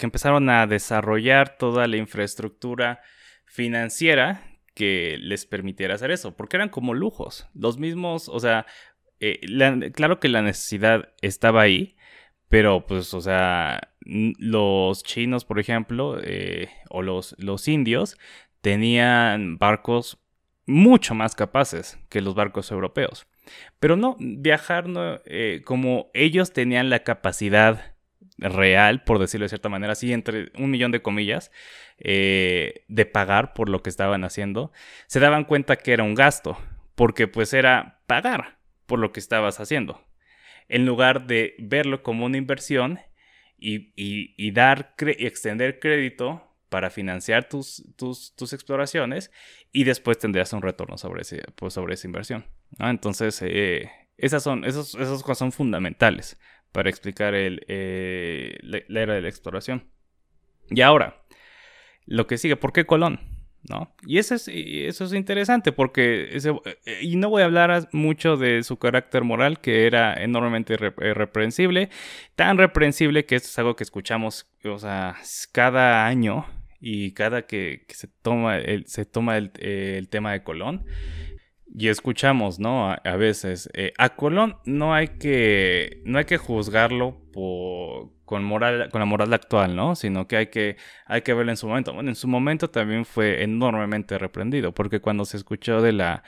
empezaron 0.00 0.48
a 0.48 0.66
desarrollar 0.66 1.56
toda 1.56 1.86
la 1.86 1.96
infraestructura 1.96 3.00
financiera 3.44 4.49
que 4.74 5.16
les 5.20 5.46
permitiera 5.46 5.94
hacer 5.94 6.10
eso, 6.10 6.36
porque 6.36 6.56
eran 6.56 6.68
como 6.68 6.94
lujos. 6.94 7.48
Los 7.54 7.78
mismos, 7.78 8.28
o 8.28 8.40
sea, 8.40 8.66
eh, 9.20 9.40
claro 9.94 10.20
que 10.20 10.28
la 10.28 10.42
necesidad 10.42 11.12
estaba 11.20 11.62
ahí, 11.62 11.96
pero 12.48 12.86
pues, 12.86 13.14
o 13.14 13.20
sea, 13.20 13.80
los 14.00 15.02
chinos, 15.02 15.44
por 15.44 15.60
ejemplo, 15.60 16.18
eh, 16.22 16.68
o 16.88 17.02
los, 17.02 17.36
los 17.38 17.68
indios, 17.68 18.18
tenían 18.60 19.58
barcos 19.58 20.18
mucho 20.66 21.14
más 21.14 21.34
capaces 21.34 21.98
que 22.08 22.20
los 22.20 22.34
barcos 22.34 22.70
europeos. 22.70 23.26
Pero 23.78 23.96
no, 23.96 24.16
viajar 24.18 24.88
no, 24.88 25.20
eh, 25.24 25.62
como 25.64 26.10
ellos 26.14 26.52
tenían 26.52 26.90
la 26.90 27.00
capacidad 27.00 27.89
real, 28.40 29.04
por 29.04 29.18
decirlo 29.18 29.44
de 29.44 29.50
cierta 29.50 29.68
manera, 29.68 29.92
así 29.92 30.12
entre 30.12 30.50
un 30.58 30.70
millón 30.70 30.92
de 30.92 31.02
comillas, 31.02 31.50
eh, 31.98 32.84
de 32.88 33.06
pagar 33.06 33.52
por 33.52 33.68
lo 33.68 33.82
que 33.82 33.90
estaban 33.90 34.24
haciendo, 34.24 34.72
se 35.06 35.20
daban 35.20 35.44
cuenta 35.44 35.76
que 35.76 35.92
era 35.92 36.02
un 36.02 36.14
gasto, 36.14 36.58
porque 36.94 37.28
pues 37.28 37.52
era 37.52 38.00
pagar 38.06 38.58
por 38.86 38.98
lo 38.98 39.12
que 39.12 39.20
estabas 39.20 39.60
haciendo, 39.60 40.02
en 40.68 40.86
lugar 40.86 41.26
de 41.26 41.54
verlo 41.58 42.02
como 42.02 42.26
una 42.26 42.38
inversión 42.38 42.98
y, 43.58 43.92
y, 43.94 44.50
dar 44.52 44.94
y 44.98 45.26
extender 45.26 45.78
crédito 45.78 46.46
para 46.70 46.88
financiar 46.88 47.48
tus, 47.48 47.84
tus, 47.96 48.34
tus, 48.34 48.52
exploraciones 48.52 49.30
y 49.70 49.84
después 49.84 50.18
tendrías 50.18 50.52
un 50.52 50.62
retorno 50.62 50.96
sobre, 50.96 51.22
ese, 51.22 51.42
pues, 51.56 51.74
sobre 51.74 51.94
esa 51.94 52.06
inversión. 52.06 52.46
Entonces, 52.78 53.42
eh, 53.42 53.90
esas, 54.16 54.42
son, 54.42 54.64
esas 54.64 54.94
cosas 54.94 55.38
son 55.38 55.52
fundamentales 55.52 56.38
para 56.72 56.90
explicar 56.90 57.34
el, 57.34 57.64
eh, 57.68 58.58
la, 58.62 59.00
era 59.00 59.14
de 59.14 59.22
la 59.22 59.28
exploración. 59.28 59.84
Y 60.70 60.82
ahora, 60.82 61.22
lo 62.06 62.26
que 62.26 62.38
sigue, 62.38 62.56
¿por 62.56 62.72
qué 62.72 62.86
Colón? 62.86 63.20
¿No? 63.68 63.94
Y 64.06 64.16
eso 64.16 64.34
es, 64.34 64.48
eso 64.48 65.04
es 65.04 65.12
interesante 65.12 65.70
porque, 65.70 66.30
eh, 66.32 66.98
y 67.02 67.16
no 67.16 67.28
voy 67.28 67.42
a 67.42 67.44
hablar 67.44 67.88
mucho 67.92 68.38
de 68.38 68.62
su 68.62 68.78
carácter 68.78 69.22
moral, 69.22 69.60
que 69.60 69.86
era 69.86 70.14
enormemente 70.14 70.74
eh, 70.74 71.14
reprensible, 71.14 71.90
tan 72.36 72.56
reprensible 72.56 73.26
que 73.26 73.36
esto 73.36 73.48
es 73.48 73.58
algo 73.58 73.76
que 73.76 73.84
escuchamos, 73.84 74.50
o 74.64 74.78
sea, 74.78 75.16
cada 75.52 76.06
año 76.06 76.46
y 76.80 77.12
cada 77.12 77.42
que, 77.42 77.84
se 77.88 78.08
toma 78.08 78.56
el, 78.56 78.86
se 78.86 79.04
toma 79.04 79.36
el, 79.36 79.52
el 79.60 80.08
tema 80.08 80.32
de 80.32 80.42
Colón, 80.42 80.86
y 81.72 81.88
escuchamos, 81.88 82.58
¿no? 82.58 82.90
A, 82.90 83.16
veces, 83.16 83.70
eh, 83.74 83.92
a 83.96 84.10
Colón 84.16 84.56
no 84.64 84.94
hay 84.94 85.08
que, 85.08 86.02
no 86.04 86.18
hay 86.18 86.24
que 86.24 86.36
juzgarlo 86.36 87.20
con, 88.24 88.44
moral, 88.44 88.88
con 88.90 88.98
la 88.98 89.04
moral 89.04 89.32
actual, 89.32 89.76
¿no? 89.76 89.94
Sino 89.94 90.26
que 90.26 90.36
hay, 90.36 90.46
que 90.48 90.76
hay 91.06 91.22
que 91.22 91.32
verlo 91.32 91.52
en 91.52 91.56
su 91.56 91.68
momento. 91.68 91.92
Bueno, 91.92 92.10
en 92.10 92.16
su 92.16 92.28
momento 92.28 92.70
también 92.70 93.04
fue 93.04 93.42
enormemente 93.42 94.18
reprendido, 94.18 94.72
porque 94.72 95.00
cuando 95.00 95.24
se 95.24 95.36
escuchó 95.36 95.80
de 95.80 95.92
la 95.92 96.24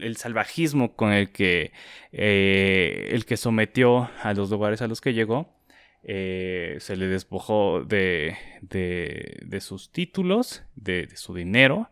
el 0.00 0.16
salvajismo 0.16 0.96
con 0.96 1.12
el 1.12 1.30
que, 1.30 1.72
eh, 2.12 3.08
el 3.12 3.24
que 3.26 3.36
sometió 3.36 4.10
a 4.22 4.34
los 4.34 4.50
lugares 4.50 4.82
a 4.82 4.88
los 4.88 5.00
que 5.00 5.14
llegó, 5.14 5.56
eh, 6.02 6.76
se 6.80 6.96
le 6.96 7.06
despojó 7.06 7.84
de, 7.84 8.36
de, 8.62 9.40
de 9.44 9.60
sus 9.60 9.92
títulos, 9.92 10.64
de 10.74 11.08
su 11.14 11.34
dinero, 11.34 11.90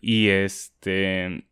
y 0.00 0.28
este. 0.28 1.46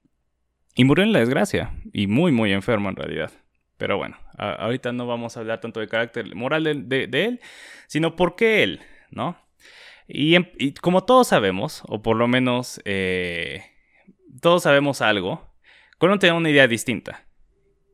Y 0.75 0.85
murió 0.85 1.05
en 1.05 1.13
la 1.13 1.21
desgracia. 1.21 1.75
Y 1.93 2.07
muy, 2.07 2.33
muy 2.33 2.53
enfermo 2.53 2.89
en 2.89 2.97
realidad. 2.97 3.33
Pero 3.77 3.97
bueno, 3.97 4.17
ahorita 4.39 4.93
no 4.93 5.07
vamos 5.07 5.37
a 5.37 5.41
hablar 5.41 5.61
tanto 5.61 5.81
de 5.81 5.89
carácter 5.89 6.35
moral 6.35 6.89
de, 6.89 7.09
él, 7.13 7.41
sino 7.89 8.15
por 8.15 8.37
qué 8.37 8.63
él, 8.63 8.81
¿no? 9.11 9.37
Y, 10.07 10.73
como 10.75 11.05
todos 11.05 11.29
sabemos, 11.29 11.83
o 11.87 12.03
por 12.03 12.17
lo 12.17 12.29
menos 12.29 12.81
eh, 12.85 13.63
todos 14.41 14.63
sabemos 14.63 15.01
algo, 15.01 15.55
Colón 15.99 16.19
tenía 16.19 16.35
una 16.35 16.51
idea 16.51 16.69
distinta. 16.69 17.27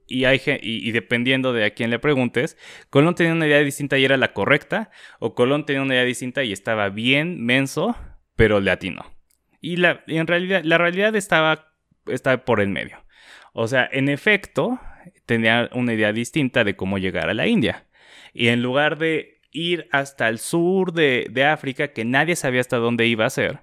Y, 0.07 0.25
hay, 0.25 0.40
y, 0.61 0.88
y, 0.88 0.92
dependiendo 0.92 1.52
de 1.52 1.64
a 1.64 1.71
quién 1.71 1.88
le 1.90 1.99
preguntes, 1.99 2.59
Colón 2.90 3.14
tenía 3.14 3.33
una 3.33 3.47
idea 3.47 3.61
distinta 3.61 3.97
y 3.97 4.04
era 4.04 4.16
la 4.16 4.33
correcta, 4.33 4.90
o 5.19 5.35
Colón 5.35 5.64
tenía 5.64 5.83
una 5.83 5.95
idea 5.95 6.04
distinta 6.04 6.42
y 6.45 6.52
estaba 6.52 6.88
bien 6.90 7.45
menso, 7.45 7.97
pero 8.35 8.61
le 8.61 8.71
atinó. 8.71 9.20
Y, 9.61 9.76
la, 9.76 10.02
en 10.07 10.26
realidad, 10.26 10.62
la 10.64 10.79
realidad 10.79 11.14
estaba, 11.17 11.73
estaba 12.07 12.45
por 12.45 12.61
el 12.61 12.69
medio. 12.69 13.05
O 13.52 13.69
sea, 13.69 13.88
en 13.90 14.09
efecto, 14.09 14.81
tenía 15.26 15.69
una 15.73 15.95
idea 15.95 16.12
distinta 16.12 16.64
de 16.64 16.76
cómo 16.76 16.99
llegar 16.99 17.29
a 17.29 17.35
la 17.35 17.47
India. 17.47 17.87
Y 18.33 18.49
en 18.49 18.62
lugar 18.62 18.99
de 18.99 19.40
ir 19.50 19.88
hasta 19.90 20.29
el 20.29 20.38
sur 20.38 20.93
de, 20.93 21.26
de 21.31 21.45
África, 21.45 21.93
que 21.93 22.05
nadie 22.05 22.37
sabía 22.37 22.61
hasta 22.61 22.76
dónde 22.76 23.07
iba 23.07 23.26
a 23.26 23.31
ser, 23.31 23.61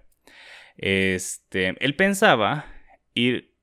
este, 0.77 1.75
él 1.79 1.95
pensaba 1.95 2.65
ir 3.13 3.53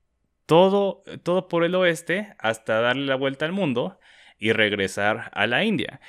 todo, 0.45 1.03
todo 1.23 1.47
por 1.47 1.63
el 1.63 1.75
oeste 1.75 2.33
hasta 2.39 2.81
darle 2.81 3.05
la 3.05 3.15
vuelta 3.15 3.45
al 3.45 3.51
mundo 3.51 3.99
y 4.37 4.51
regresar 4.51 5.31
a 5.33 5.47
la 5.47 5.63
India. 5.63 6.01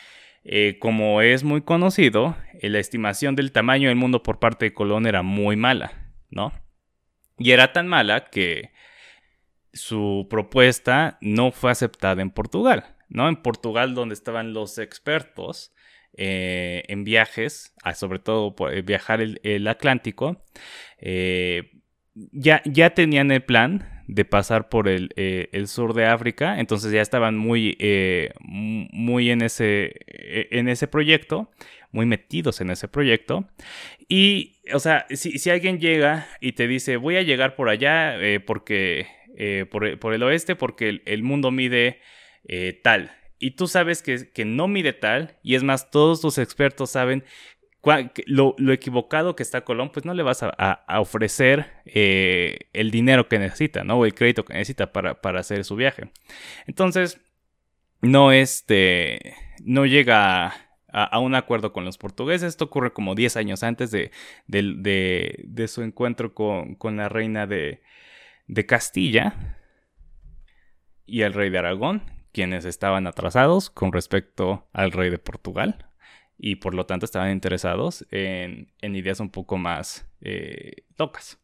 Eh, 0.45 0.79
como 0.79 1.23
es 1.23 1.43
muy 1.45 1.63
conocido, 1.63 2.37
eh, 2.61 2.69
la 2.69 2.79
estimación 2.79 3.35
del 3.35 3.53
tamaño 3.53 3.89
del 3.89 3.97
mundo 3.97 4.23
por 4.23 4.39
parte 4.39 4.67
de 4.67 4.75
Colón 4.75 5.07
era 5.07 5.23
muy 5.23 5.57
mala, 5.57 6.06
¿no? 6.31 6.53
Y 7.39 7.53
era 7.53 7.73
tan 7.73 7.89
mala 7.89 8.31
que 8.31 8.71
su 9.73 10.27
propuesta 10.31 11.19
no 11.21 11.53
fue 11.53 11.71
aceptada 11.71 12.23
en 12.23 12.31
Portugal, 12.31 12.97
¿no? 13.09 13.29
En 13.29 13.37
Portugal, 13.37 13.95
donde 13.95 14.15
estaban 14.15 14.55
los 14.55 14.79
expertos 14.79 15.75
eh, 16.17 16.85
en 16.89 17.05
viajes, 17.05 17.75
ah, 17.83 17.95
sobre 17.95 18.19
todo 18.19 18.57
por 18.57 18.83
viajar 18.83 19.21
el, 19.21 19.69
Atlántico, 19.69 20.45
ya, 22.33 22.63
ya 22.65 22.91
tenían 22.95 23.31
el 23.31 23.45
plan 23.45 23.97
de 24.07 24.25
pasar 24.25 24.69
por 24.69 24.89
el, 24.89 25.11
eh, 25.17 25.65
sur 25.67 25.95
de 25.95 26.07
África, 26.07 26.61
entonces 26.61 26.93
ya 26.93 27.01
estaban 27.03 27.37
muy, 27.37 27.77
eh, 27.81 28.31
muy 28.41 29.31
en, 29.31 29.43
ese, 29.43 29.93
eh, 30.07 30.49
en 30.53 30.69
ese 30.69 30.87
proyecto, 30.87 31.51
muy 31.91 32.07
metidos 32.07 32.61
en 32.61 32.71
ese 32.71 32.89
proyecto. 32.89 33.49
Y, 34.09 34.56
o 34.73 34.79
sea, 34.79 35.07
si, 35.11 35.39
si 35.39 35.51
alguien 35.51 35.79
llega 35.79 36.29
y 36.41 36.53
te 36.53 36.67
dice, 36.67 36.97
voy 36.97 37.17
a 37.17 37.23
llegar 37.23 37.55
por 37.57 37.69
allá 37.69 38.17
porque, 38.47 39.07
por, 39.71 39.99
por, 39.99 40.15
el 40.15 40.23
oeste 40.23 40.57
porque 40.57 41.03
el, 41.05 41.23
mundo 41.23 41.51
mide 41.51 42.01
tal, 42.83 43.13
y 43.39 43.53
tú 43.53 43.69
sabes 43.69 44.03
que, 44.03 44.31
que, 44.33 44.45
no 44.45 44.69
mide 44.69 44.93
tal, 44.93 45.37
y 45.43 45.55
es 45.55 45.63
más, 45.63 45.91
todos 45.91 46.21
tus 46.21 46.39
expertos 46.39 46.91
saben 46.91 47.25
lo, 48.27 48.55
equivocado 48.73 49.37
que 49.37 49.43
está 49.43 49.63
Colón, 49.63 49.91
pues 49.93 50.05
no 50.05 50.15
le 50.15 50.23
vas 50.23 50.43
a, 50.43 51.01
ofrecer 51.01 51.73
eh, 51.85 52.59
el 52.73 52.91
dinero 52.91 53.29
que 53.29 53.39
necesita, 53.39 53.85
¿no? 53.85 53.99
O 53.99 54.07
el 54.07 54.15
crédito 54.15 54.45
que 54.45 54.55
necesita 54.55 54.93
para, 54.93 55.39
hacer 55.39 55.65
su 55.65 55.77
viaje. 55.77 56.11
Entonces, 56.67 57.21
no, 58.01 58.33
este, 58.33 59.35
no 59.65 59.87
llega 59.87 60.66
un 61.21 61.35
acuerdo 61.35 61.73
con 61.73 61.85
los 61.85 61.99
portugueses. 61.99 62.49
Esto 62.49 62.67
ocurre 62.67 62.93
como 62.93 63.15
10 63.15 63.37
años 63.37 63.63
antes 63.63 63.91
de, 63.91 64.11
de, 64.47 65.69
su 65.69 65.83
encuentro 65.83 66.35
con, 66.35 66.97
la 66.97 67.09
reina 67.09 67.47
de, 67.47 67.83
Castilla 68.67 69.59
y 71.05 71.23
el 71.23 71.35
rey 71.35 71.51
de 71.51 71.59
Aragón, 71.59 72.03
quienes 72.33 72.65
estaban 72.65 73.07
atrasados 73.07 73.71
con 73.71 73.93
respecto 73.93 74.69
al 74.73 74.93
rey 74.93 75.11
de 75.11 75.19
Portugal 75.19 75.87
y 76.39 76.57
por 76.57 76.75
lo 76.75 76.85
tanto 76.87 77.07
estaban 77.07 77.31
interesados 77.31 78.07
en, 78.11 78.69
ideas 78.83 79.21
un 79.21 79.31
poco 79.31 79.57
más 79.57 80.09
eh, 80.21 80.85
locas. 80.99 81.39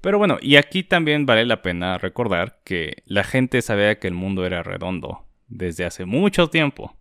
Pero 0.00 0.18
bueno, 0.18 0.38
y 0.40 0.56
aquí 0.56 0.82
también 0.82 1.26
vale 1.26 1.44
la 1.44 1.62
pena 1.62 1.98
recordar 1.98 2.60
que 2.64 3.02
la 3.06 3.24
gente 3.24 3.62
sabía 3.62 3.98
que 3.98 4.08
el 4.08 4.14
mundo 4.14 4.46
era 4.46 4.62
redondo 4.62 5.26
desde 5.48 5.84
hace 5.84 6.04
mucho 6.04 6.48
tiempo. 6.48 6.96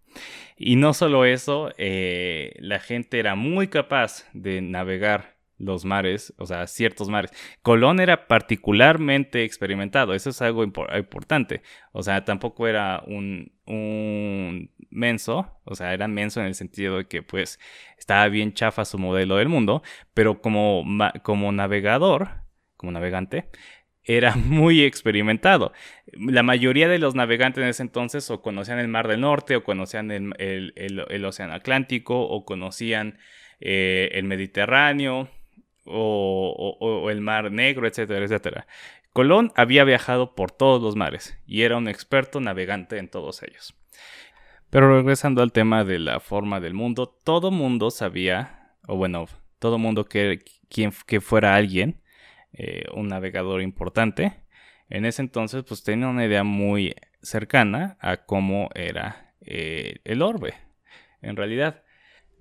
Y 0.58 0.76
no 0.78 0.94
solo 0.94 1.26
eso, 1.26 1.72
eh, 1.78 2.54
la 2.60 2.80
gente 2.80 3.20
era 3.20 3.36
muy 3.36 3.68
capaz 3.68 4.26
de 4.34 4.62
navegar 4.62 5.36
los 5.58 5.86
mares, 5.86 6.34
o 6.38 6.46
sea, 6.46 6.68
ciertos 6.68 7.10
mares. 7.10 7.32
Colón 7.62 8.00
era 8.00 8.28
particularmente 8.28 9.44
experimentado, 9.44 10.14
eso 10.14 10.30
es 10.30 10.42
algo 10.42 10.64
importante. 10.64 11.62
O 11.92 12.04
sea, 12.04 12.26
tampoco 12.26 12.68
era 12.68 13.04
un, 13.08 13.54
un 13.66 14.72
menso, 14.90 15.60
o 15.64 15.76
sea, 15.76 15.94
era 15.94 16.08
menso 16.08 16.42
en 16.42 16.48
el 16.48 16.56
sentido 16.56 16.98
de 16.98 17.08
que 17.08 17.24
pues 17.24 17.60
estaba 17.98 18.28
bien 18.28 18.54
chafa 18.54 18.86
su 18.86 18.98
modelo 18.98 19.38
del 19.38 19.50
mundo, 19.50 19.82
pero 20.14 20.42
como, 20.42 20.84
como 21.24 21.52
navegador, 21.52 22.30
como 22.78 22.92
navegante, 22.92 23.50
era 24.06 24.36
muy 24.36 24.84
experimentado. 24.84 25.74
La 26.14 26.44
mayoría 26.44 26.88
de 26.88 27.00
los 27.00 27.16
navegantes 27.16 27.64
en 27.64 27.70
ese 27.70 27.84
entonces 27.84 28.30
o 28.32 28.42
conocían 28.42 28.80
el 28.80 28.88
Mar 28.88 29.08
del 29.08 29.22
Norte, 29.22 29.56
o 29.56 29.64
conocían 29.64 30.12
el, 30.12 31.26
Océano 31.26 31.54
Atlántico, 31.54 32.22
o 32.22 32.46
conocían 32.46 33.18
eh, 33.60 34.10
el 34.14 34.26
Mediterráneo, 34.26 35.30
o, 35.86 37.08
el 37.10 37.22
Mar 37.22 37.52
Negro, 37.52 37.88
etcétera, 37.88 38.26
etcétera. 38.26 38.68
Colón 39.14 39.52
había 39.56 39.84
viajado 39.84 40.36
por 40.36 40.52
todos 40.52 40.82
los 40.82 40.96
mares 40.96 41.38
y 41.48 41.62
era 41.62 41.78
un 41.78 41.88
experto 41.88 42.42
navegante 42.42 42.98
en 42.98 43.08
todos 43.08 43.44
ellos. 43.44 43.74
Pero 44.70 44.94
regresando 44.98 45.42
al 45.42 45.54
tema 45.54 45.86
de 45.86 46.00
la 46.00 46.20
forma 46.20 46.60
del 46.60 46.74
mundo, 46.74 47.08
todo 47.24 47.50
mundo 47.50 47.92
sabía, 47.92 48.74
o 48.88 48.98
bueno, 48.98 49.28
todo 49.60 49.78
mundo 49.78 50.06
que, 50.06 50.44
quien, 50.70 50.92
que 51.06 51.22
fuera 51.22 51.56
alguien, 51.56 52.02
eh, 52.58 52.86
un 52.94 53.10
navegador 53.10 53.62
importante, 53.62 54.34
en 54.90 55.04
ese 55.04 55.22
entonces 55.22 55.64
pues 55.68 55.84
tenía 55.84 56.08
una 56.08 56.26
idea 56.26 56.46
muy 56.46 56.96
cercana 57.22 57.98
a 58.00 58.26
cómo 58.26 58.70
era 58.76 59.34
eh, 59.42 60.00
el 60.06 60.22
orbe, 60.22 60.54
en 61.22 61.36
realidad. 61.36 61.84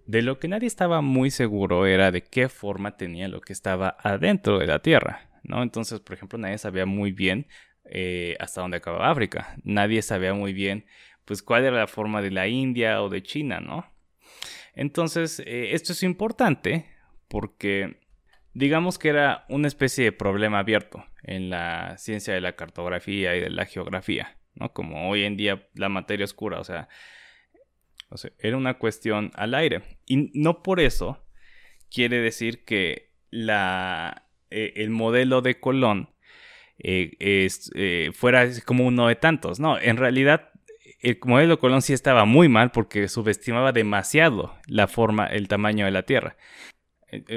De 0.07 0.23
lo 0.23 0.39
que 0.39 0.47
nadie 0.47 0.69
estaba 0.69 1.01
muy 1.01 1.31
seguro 1.31 1.87
era 1.87 2.13
de 2.13 2.23
qué 2.23 2.49
forma 2.49 2.97
tenía 2.97 3.27
lo 3.27 3.41
que 3.41 3.53
estaba 3.53 3.97
adentro 3.99 4.59
de 4.59 4.67
la 4.69 4.81
Tierra, 4.81 5.31
¿no? 5.43 5.63
Entonces, 5.63 5.99
por 5.99 6.15
ejemplo, 6.15 6.39
nadie 6.39 6.59
sabía 6.59 6.87
muy 6.87 7.11
bien 7.11 7.49
eh, 7.87 8.37
hasta 8.39 8.61
dónde 8.61 8.77
acababa 8.77 9.11
África. 9.11 9.57
Nadie 9.65 10.03
sabía 10.03 10.35
muy 10.35 10.53
bien, 10.53 10.85
pues, 11.25 11.43
cuál 11.43 11.65
era 11.65 11.79
la 11.79 11.87
forma 11.87 12.23
de 12.23 12.31
la 12.31 12.47
India 12.47 13.03
o 13.03 13.09
de 13.09 13.23
China, 13.23 13.61
¿no? 13.61 13.91
Entonces, 14.75 15.43
esto 15.45 15.93
es 15.93 16.03
importante 16.03 16.87
porque 17.29 18.04
digamos 18.55 18.99
que 18.99 19.09
era 19.09 19.45
una 19.49 19.69
especie 19.69 20.05
de 20.05 20.13
problema 20.13 20.61
abierto 20.61 21.05
en 21.23 21.51
la 21.51 21.97
ciencia 21.99 22.33
de 22.33 22.41
la 22.41 22.57
cartografía 22.57 23.37
y 23.37 23.41
de 23.41 23.51
la 23.51 23.67
geografía, 23.67 24.37
¿no? 24.55 24.73
Como 24.73 25.11
hoy 25.11 25.25
en 25.25 25.37
día 25.37 25.67
la 25.75 25.89
materia 25.89 26.25
oscura, 26.25 26.61
o 26.61 26.65
sea, 26.65 26.89
o 28.09 28.17
sea, 28.17 28.31
era 28.39 28.57
una 28.57 28.75
cuestión 28.75 29.33
al 29.35 29.55
aire. 29.55 29.83
Y 30.07 30.31
no 30.35 30.63
por 30.63 30.81
eso 30.81 31.25
quiere 31.91 32.21
decir 32.21 32.65
que 32.65 33.13
la, 33.31 34.29
eh, 34.51 34.75
el 34.77 34.91
modelo 34.91 35.43
de 35.43 35.59
Colón 35.59 36.11
eh, 36.79 37.17
es, 37.19 37.71
eh, 37.75 38.11
fuera 38.15 38.47
como 38.65 38.87
uno 38.87 39.09
de 39.09 39.17
tantos. 39.17 39.59
No, 39.59 39.79
en 39.81 39.97
realidad 39.97 40.51
el 41.01 41.19
modelo 41.25 41.55
de 41.55 41.61
Colón 41.61 41.83
sí 41.83 41.93
estaba 41.93 42.25
muy 42.25 42.49
mal 42.49 42.71
porque 42.71 43.09
subestimaba 43.09 43.73
demasiado 43.73 44.55
la 44.67 44.87
forma, 44.87 45.27
el 45.27 45.49
tamaño 45.49 45.85
de 45.85 45.91
la 45.91 46.05
Tierra. 46.05 46.37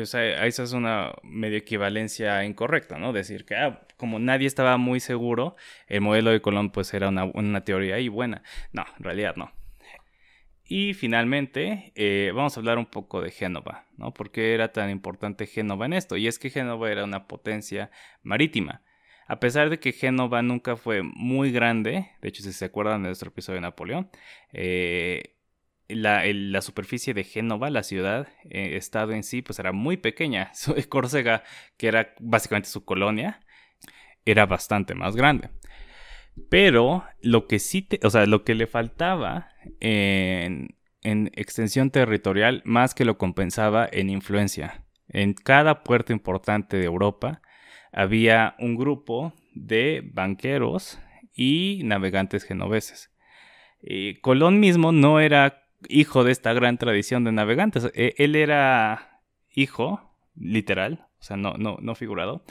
O 0.01 0.05
sea, 0.05 0.45
esa 0.45 0.63
es 0.63 0.73
una 0.73 1.13
medio 1.23 1.57
equivalencia 1.57 2.43
incorrecta, 2.45 2.97
¿no? 2.97 3.13
Decir 3.13 3.45
que, 3.45 3.55
ah, 3.55 3.81
como 3.97 4.19
nadie 4.19 4.47
estaba 4.47 4.77
muy 4.77 4.99
seguro, 4.99 5.55
el 5.87 6.01
modelo 6.01 6.31
de 6.31 6.41
Colón 6.41 6.71
pues 6.71 6.93
era 6.93 7.09
una, 7.09 7.25
una 7.25 7.63
teoría 7.63 7.99
y 7.99 8.07
buena. 8.09 8.43
No, 8.71 8.85
en 8.97 9.03
realidad 9.03 9.35
no. 9.35 9.51
Y 10.69 10.93
finalmente, 10.93 11.93
eh, 11.95 12.31
vamos 12.35 12.57
a 12.57 12.59
hablar 12.59 12.77
un 12.77 12.87
poco 12.87 13.21
de 13.21 13.31
Génova, 13.31 13.85
¿no? 13.95 14.13
¿Por 14.13 14.31
qué 14.31 14.53
era 14.53 14.73
tan 14.73 14.89
importante 14.89 15.47
Génova 15.47 15.85
en 15.85 15.93
esto? 15.93 16.17
Y 16.17 16.27
es 16.27 16.39
que 16.39 16.49
Génova 16.49 16.91
era 16.91 17.05
una 17.05 17.27
potencia 17.27 17.89
marítima. 18.21 18.81
A 19.27 19.39
pesar 19.39 19.69
de 19.69 19.79
que 19.79 19.93
Génova 19.93 20.41
nunca 20.41 20.75
fue 20.75 21.03
muy 21.03 21.51
grande, 21.51 22.11
de 22.21 22.29
hecho, 22.29 22.43
si 22.43 22.51
se 22.51 22.65
acuerdan 22.65 23.03
de 23.03 23.09
nuestro 23.09 23.29
episodio 23.29 23.57
de 23.57 23.61
Napoleón, 23.61 24.09
eh, 24.51 25.36
la, 25.89 26.61
superficie 26.61 27.13
de 27.13 27.23
Génova, 27.23 27.69
la 27.69 27.83
ciudad, 27.83 28.27
eh, 28.49 28.75
estado 28.75 29.13
en 29.13 29.23
sí, 29.23 29.41
pues 29.41 29.59
era 29.59 29.71
muy 29.71 29.97
pequeña. 29.97 30.51
Córcega, 30.89 31.43
que 31.77 31.87
era 31.87 32.13
básicamente 32.19 32.69
su 32.69 32.83
colonia, 32.83 33.39
era 34.25 34.45
bastante 34.45 34.95
más 34.95 35.15
grande. 35.15 35.49
Pero 36.49 37.03
lo 37.21 37.47
que 37.47 37.59
sí, 37.59 37.87
o 38.03 38.09
sea, 38.09 38.25
lo 38.25 38.43
que 38.43 38.53
le 38.53 38.67
faltaba 38.67 39.49
en, 39.79 40.75
extensión 41.03 41.89
territorial, 41.89 42.61
más 42.65 42.93
que 42.93 43.05
lo 43.05 43.17
compensaba 43.17 43.87
en 43.91 44.09
influencia. 44.09 44.83
En 45.07 45.33
cada 45.33 45.83
puerto 45.83 46.11
importante 46.11 46.77
de 46.77 46.83
Europa 46.83 47.41
había 47.93 48.55
un 48.59 48.75
grupo 48.75 49.33
de 49.53 50.03
banqueros 50.13 50.99
y 51.33 51.81
navegantes 51.85 52.43
genoveses. 52.43 53.09
Colón 54.21 54.59
mismo 54.59 54.91
no 54.91 55.21
era 55.21 55.66
hijo 55.87 56.23
de 56.23 56.31
esta 56.31 56.53
gran 56.53 56.77
tradición 56.77 57.23
de 57.23 57.31
navegantes. 57.31 57.91
E, 57.93 58.13
él 58.17 58.35
era 58.35 59.21
hijo, 59.53 60.01
literal, 60.35 61.07
o 61.19 61.23
sea, 61.23 61.37
no, 61.37 61.55
no, 61.57 61.77
no 61.81 61.95
figurado, 61.95 62.43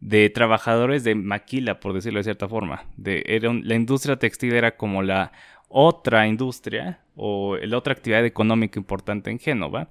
de 0.00 0.30
trabajadores 0.30 1.04
de 1.04 1.14
maquila, 1.14 1.80
por 1.80 1.92
decirlo 1.92 2.20
de 2.20 2.24
cierta 2.24 2.48
forma. 2.48 2.84
De, 2.96 3.24
era 3.26 3.52
la 3.52 3.74
industria 3.74 4.16
textil 4.16 4.54
era 4.54 4.76
como 4.76 5.02
la 5.02 5.32
otra 5.68 6.26
industria 6.28 7.00
o 7.16 7.56
la 7.56 7.78
otra 7.78 7.94
actividad 7.94 8.24
económica 8.24 8.78
importante 8.78 9.30
en 9.30 9.38
Génova. 9.38 9.88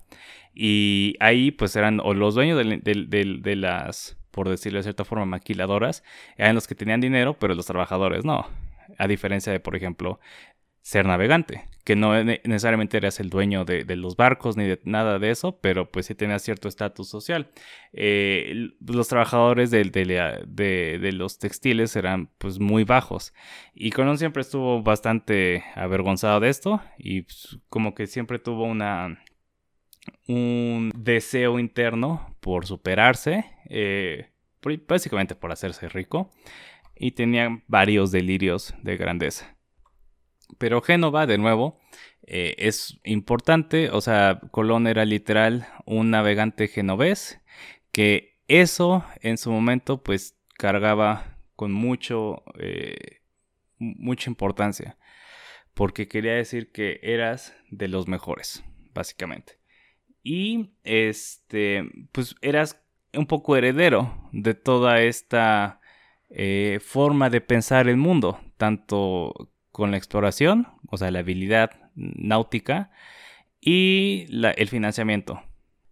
Y 0.53 1.15
ahí 1.19 1.51
pues 1.51 1.75
eran 1.75 1.99
o 2.01 2.13
los 2.13 2.35
dueños 2.35 2.57
de, 2.57 3.55
las, 3.55 4.17
por 4.31 4.49
decirlo 4.49 4.79
de 4.79 4.83
cierta 4.83 5.05
forma, 5.05 5.25
maquiladoras, 5.25 6.03
eran 6.37 6.55
los 6.55 6.67
que 6.67 6.75
tenían 6.75 7.01
dinero, 7.01 7.37
pero 7.39 7.55
los 7.55 7.65
trabajadores 7.65 8.25
no. 8.25 8.47
A 8.97 9.07
diferencia 9.07 9.51
de, 9.53 9.59
por 9.59 9.75
ejemplo, 9.75 10.19
ser 10.81 11.05
navegante, 11.05 11.65
que 11.83 11.95
no 11.95 12.23
necesariamente 12.23 12.97
eras 12.97 13.19
el 13.19 13.29
dueño 13.29 13.65
de, 13.65 13.83
los 13.95 14.15
barcos 14.15 14.57
ni 14.57 14.65
de 14.65 14.79
nada 14.83 15.19
de 15.19 15.31
eso, 15.31 15.59
pero 15.61 15.91
pues 15.91 16.07
sí 16.07 16.15
tenías 16.15 16.41
cierto 16.41 16.67
estatus 16.67 17.07
social. 17.07 17.51
Eh, 17.93 18.69
los 18.79 19.07
trabajadores 19.07 19.71
de, 19.71 19.83
de, 19.83 21.11
los 21.11 21.39
textiles 21.39 21.95
eran 21.95 22.29
pues 22.37 22.59
muy 22.59 22.83
bajos 22.83 23.33
y 23.73 23.91
Colón 23.91 24.17
siempre 24.17 24.41
estuvo 24.41 24.81
bastante 24.81 25.63
avergonzado 25.75 26.39
de 26.39 26.49
esto 26.49 26.81
y 26.97 27.23
pues, 27.23 27.59
como 27.69 27.93
que 27.93 28.07
siempre 28.07 28.39
tuvo 28.39 28.63
una 28.65 29.23
un 30.27 30.91
deseo 30.95 31.59
interno 31.59 32.35
por 32.39 32.65
superarse, 32.65 33.45
eh, 33.69 34.31
básicamente 34.87 35.35
por 35.35 35.51
hacerse 35.51 35.89
rico 35.89 36.31
y 36.95 37.11
tenía 37.11 37.61
varios 37.67 38.11
delirios 38.11 38.73
de 38.83 38.97
grandeza. 38.97 39.57
Pero 40.57 40.81
Génova, 40.81 41.25
de 41.25 41.37
nuevo, 41.37 41.79
eh, 42.23 42.55
es 42.57 42.99
importante, 43.03 43.89
o 43.89 44.01
sea, 44.01 44.39
Colón 44.51 44.87
era 44.87 45.05
literal 45.05 45.67
un 45.85 46.11
navegante 46.11 46.67
genovés, 46.67 47.39
que 47.91 48.39
eso 48.47 49.03
en 49.21 49.37
su 49.37 49.51
momento 49.51 50.03
pues 50.03 50.37
cargaba 50.57 51.37
con 51.55 51.71
mucho, 51.71 52.43
eh, 52.59 53.21
mucha 53.77 54.29
importancia, 54.29 54.97
porque 55.73 56.07
quería 56.07 56.33
decir 56.33 56.71
que 56.71 56.99
eras 57.01 57.55
de 57.69 57.87
los 57.87 58.07
mejores, 58.07 58.63
básicamente. 58.93 59.59
Y 60.23 60.71
este, 60.83 61.83
pues 62.11 62.35
eras 62.41 62.81
un 63.13 63.25
poco 63.25 63.57
heredero 63.57 64.29
de 64.31 64.53
toda 64.53 65.01
esta 65.01 65.81
eh, 66.29 66.79
forma 66.81 67.29
de 67.29 67.41
pensar 67.41 67.87
el 67.87 67.97
mundo, 67.97 68.39
tanto 68.57 69.51
con 69.71 69.91
la 69.91 69.97
exploración, 69.97 70.67
o 70.89 70.97
sea, 70.97 71.11
la 71.11 71.19
habilidad 71.19 71.71
náutica 71.95 72.91
y 73.59 74.25
el 74.29 74.67
financiamiento. 74.67 75.41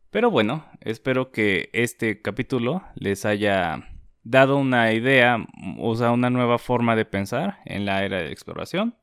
Pero 0.10 0.32
bueno, 0.32 0.66
espero 0.82 1.32
que 1.32 1.70
este 1.74 2.22
capítulo 2.22 2.84
les 2.96 3.26
haya 3.26 3.88
dado 4.24 4.58
una 4.58 4.92
idea, 4.94 5.46
o 5.78 5.96
sea, 5.96 6.12
una 6.12 6.30
nueva 6.30 6.58
forma 6.58 6.96
de 6.96 7.06
pensar 7.06 7.60
en 7.66 7.86
la 7.86 8.04
era 8.04 8.18
de 8.18 8.32
exploración. 8.32 8.96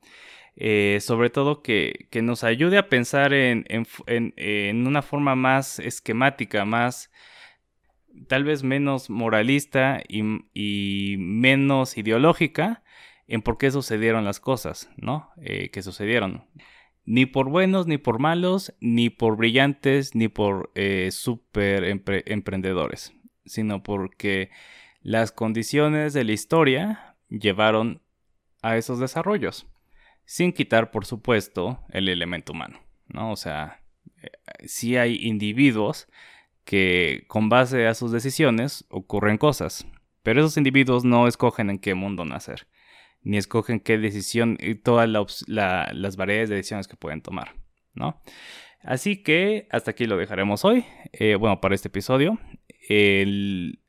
Eh, 0.59 0.99
sobre 1.01 1.29
todo 1.31 1.63
que, 1.63 2.09
nos 2.23 2.43
ayude 2.43 2.79
a 2.79 2.89
pensar 2.89 3.35
en, 3.35 3.67
una 4.87 5.03
forma 5.03 5.35
más 5.37 5.79
esquemática, 5.79 6.65
más 6.65 7.11
tal 8.29 8.45
vez 8.45 8.63
menos 8.63 9.11
moralista 9.11 10.03
y 10.09 11.17
menos 11.19 11.99
ideológica, 11.99 12.83
en 13.29 13.43
por 13.43 13.59
qué 13.59 13.71
sucedieron 13.71 14.25
las 14.25 14.41
cosas, 14.41 14.91
¿no? 14.97 15.31
Eh, 15.41 15.71
que 15.71 15.83
sucedieron. 15.83 16.45
Ni 17.05 17.27
por 17.27 17.49
buenos, 17.49 17.87
ni 17.87 17.99
por 17.99 18.19
malos, 18.19 18.75
ni 18.81 19.11
por 19.11 19.37
brillantes, 19.37 20.15
ni 20.15 20.29
por 20.29 20.71
eh, 20.75 21.11
super 21.13 21.85
emprendedores, 21.85 23.13
sino 23.45 23.83
porque 23.83 24.51
las 25.03 25.31
condiciones 25.31 26.13
de 26.15 26.25
la 26.25 26.33
historia 26.33 27.17
llevaron 27.29 28.03
a 28.63 28.77
esos 28.77 28.99
desarrollos, 28.99 29.67
sin 30.25 30.53
quitar, 30.53 30.91
por 30.91 31.05
supuesto, 31.05 31.81
el 31.91 32.09
elemento 32.09 32.53
humano, 32.53 32.81
¿no? 33.07 33.31
O 33.31 33.37
sea, 33.37 33.83
eh, 34.21 34.31
sí 34.67 34.97
hay 34.97 35.17
individuos 35.23 36.09
que 36.65 37.25
con 37.29 37.49
base 37.49 37.87
a 37.87 37.95
sus 37.95 38.11
decisiones 38.11 38.85
ocurren 38.89 39.39
cosas, 39.39 39.87
pero 40.25 40.41
esos 40.41 40.57
individuos 40.57 41.05
no 41.05 41.29
escogen 41.29 41.71
en 41.71 41.79
qué 41.79 41.95
mundo 41.95 42.25
nacer 42.25 42.67
ni 43.27 43.39
escogen 43.39 43.81
qué 43.81 43.99
decisión 43.99 44.57
y 44.61 44.77
todas 44.77 45.09
las 45.09 46.17
variedades 46.17 46.49
de 46.49 46.55
decisiones 46.55 46.87
que 46.87 46.97
pueden 46.97 47.23
tomar, 47.23 47.57
¿no? 47.93 48.23
Así 48.83 49.25
que 49.25 49.67
hasta 49.73 49.91
aquí 49.91 50.05
lo 50.07 50.17
dejaremos 50.17 50.65
hoy, 50.65 50.85
eh, 51.13 51.35
bueno, 51.35 51.61
para 51.61 51.75
este 51.75 51.89
episodio. 51.89 52.39
El, 52.89 53.81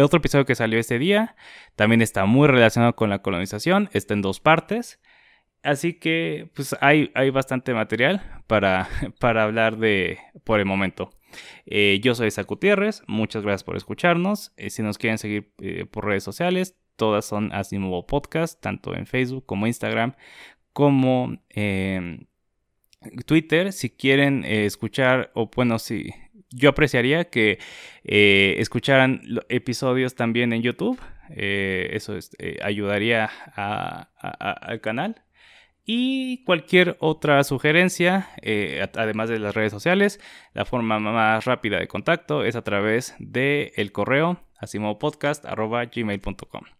otro 0.00 0.18
episodio 0.18 0.44
que 0.44 0.54
salió 0.54 0.78
este 0.78 1.00
día 1.00 1.34
también 1.74 2.00
está 2.00 2.26
muy 2.26 2.46
relacionado 2.46 2.94
con 2.94 3.10
la 3.10 3.22
colonización, 3.22 3.90
está 3.92 4.14
en 4.14 4.22
dos 4.22 4.38
partes. 4.38 5.00
Así 5.64 5.94
que 5.94 6.48
pues 6.54 6.76
hay, 6.80 7.10
hay 7.14 7.30
bastante 7.30 7.74
material 7.74 8.22
para, 8.46 8.88
para 9.18 9.42
hablar 9.42 9.78
de 9.78 10.18
por 10.44 10.60
el 10.60 10.66
momento. 10.66 11.10
Eh, 11.66 11.98
yo 12.02 12.14
soy 12.14 12.28
Isaac 12.28 12.46
Gutiérrez, 12.46 13.02
muchas 13.08 13.42
gracias 13.42 13.64
por 13.64 13.76
escucharnos. 13.76 14.52
Eh, 14.56 14.70
si 14.70 14.82
nos 14.82 14.96
quieren 14.96 15.18
seguir 15.18 15.52
por 15.90 16.04
redes 16.06 16.22
sociales, 16.22 16.79
Todas 17.00 17.24
son 17.24 17.50
Asimov 17.54 18.04
Podcast, 18.04 18.60
tanto 18.60 18.94
en 18.94 19.06
Facebook 19.06 19.46
como 19.46 19.66
Instagram, 19.66 20.16
como 20.74 21.38
en 21.48 22.28
Twitter. 23.24 23.72
Si 23.72 23.88
quieren 23.88 24.44
eh, 24.44 24.66
escuchar, 24.66 25.30
o 25.32 25.48
bueno, 25.48 25.78
si 25.78 26.12
yo 26.50 26.68
apreciaría 26.68 27.30
que 27.30 27.58
eh, 28.04 28.56
escucharan 28.58 29.22
episodios 29.48 30.14
también 30.14 30.52
en 30.52 30.60
YouTube. 30.60 31.00
Eh, 31.30 31.88
eso 31.92 32.18
ayudaría 32.62 33.30
al 33.56 34.82
canal. 34.82 35.22
Y 35.86 36.44
cualquier 36.44 36.98
otra 37.00 37.42
sugerencia, 37.44 38.28
además 38.94 39.30
de 39.30 39.38
las 39.38 39.54
redes 39.54 39.72
sociales, 39.72 40.20
la 40.52 40.66
forma 40.66 40.98
más 40.98 41.46
rápida 41.46 41.78
de 41.78 41.88
contacto 41.88 42.44
es 42.44 42.56
a 42.56 42.62
través 42.62 43.14
del 43.18 43.72
el 43.74 43.90
correo 43.90 44.38
asimovopodcast.gmail.com. 44.58 46.79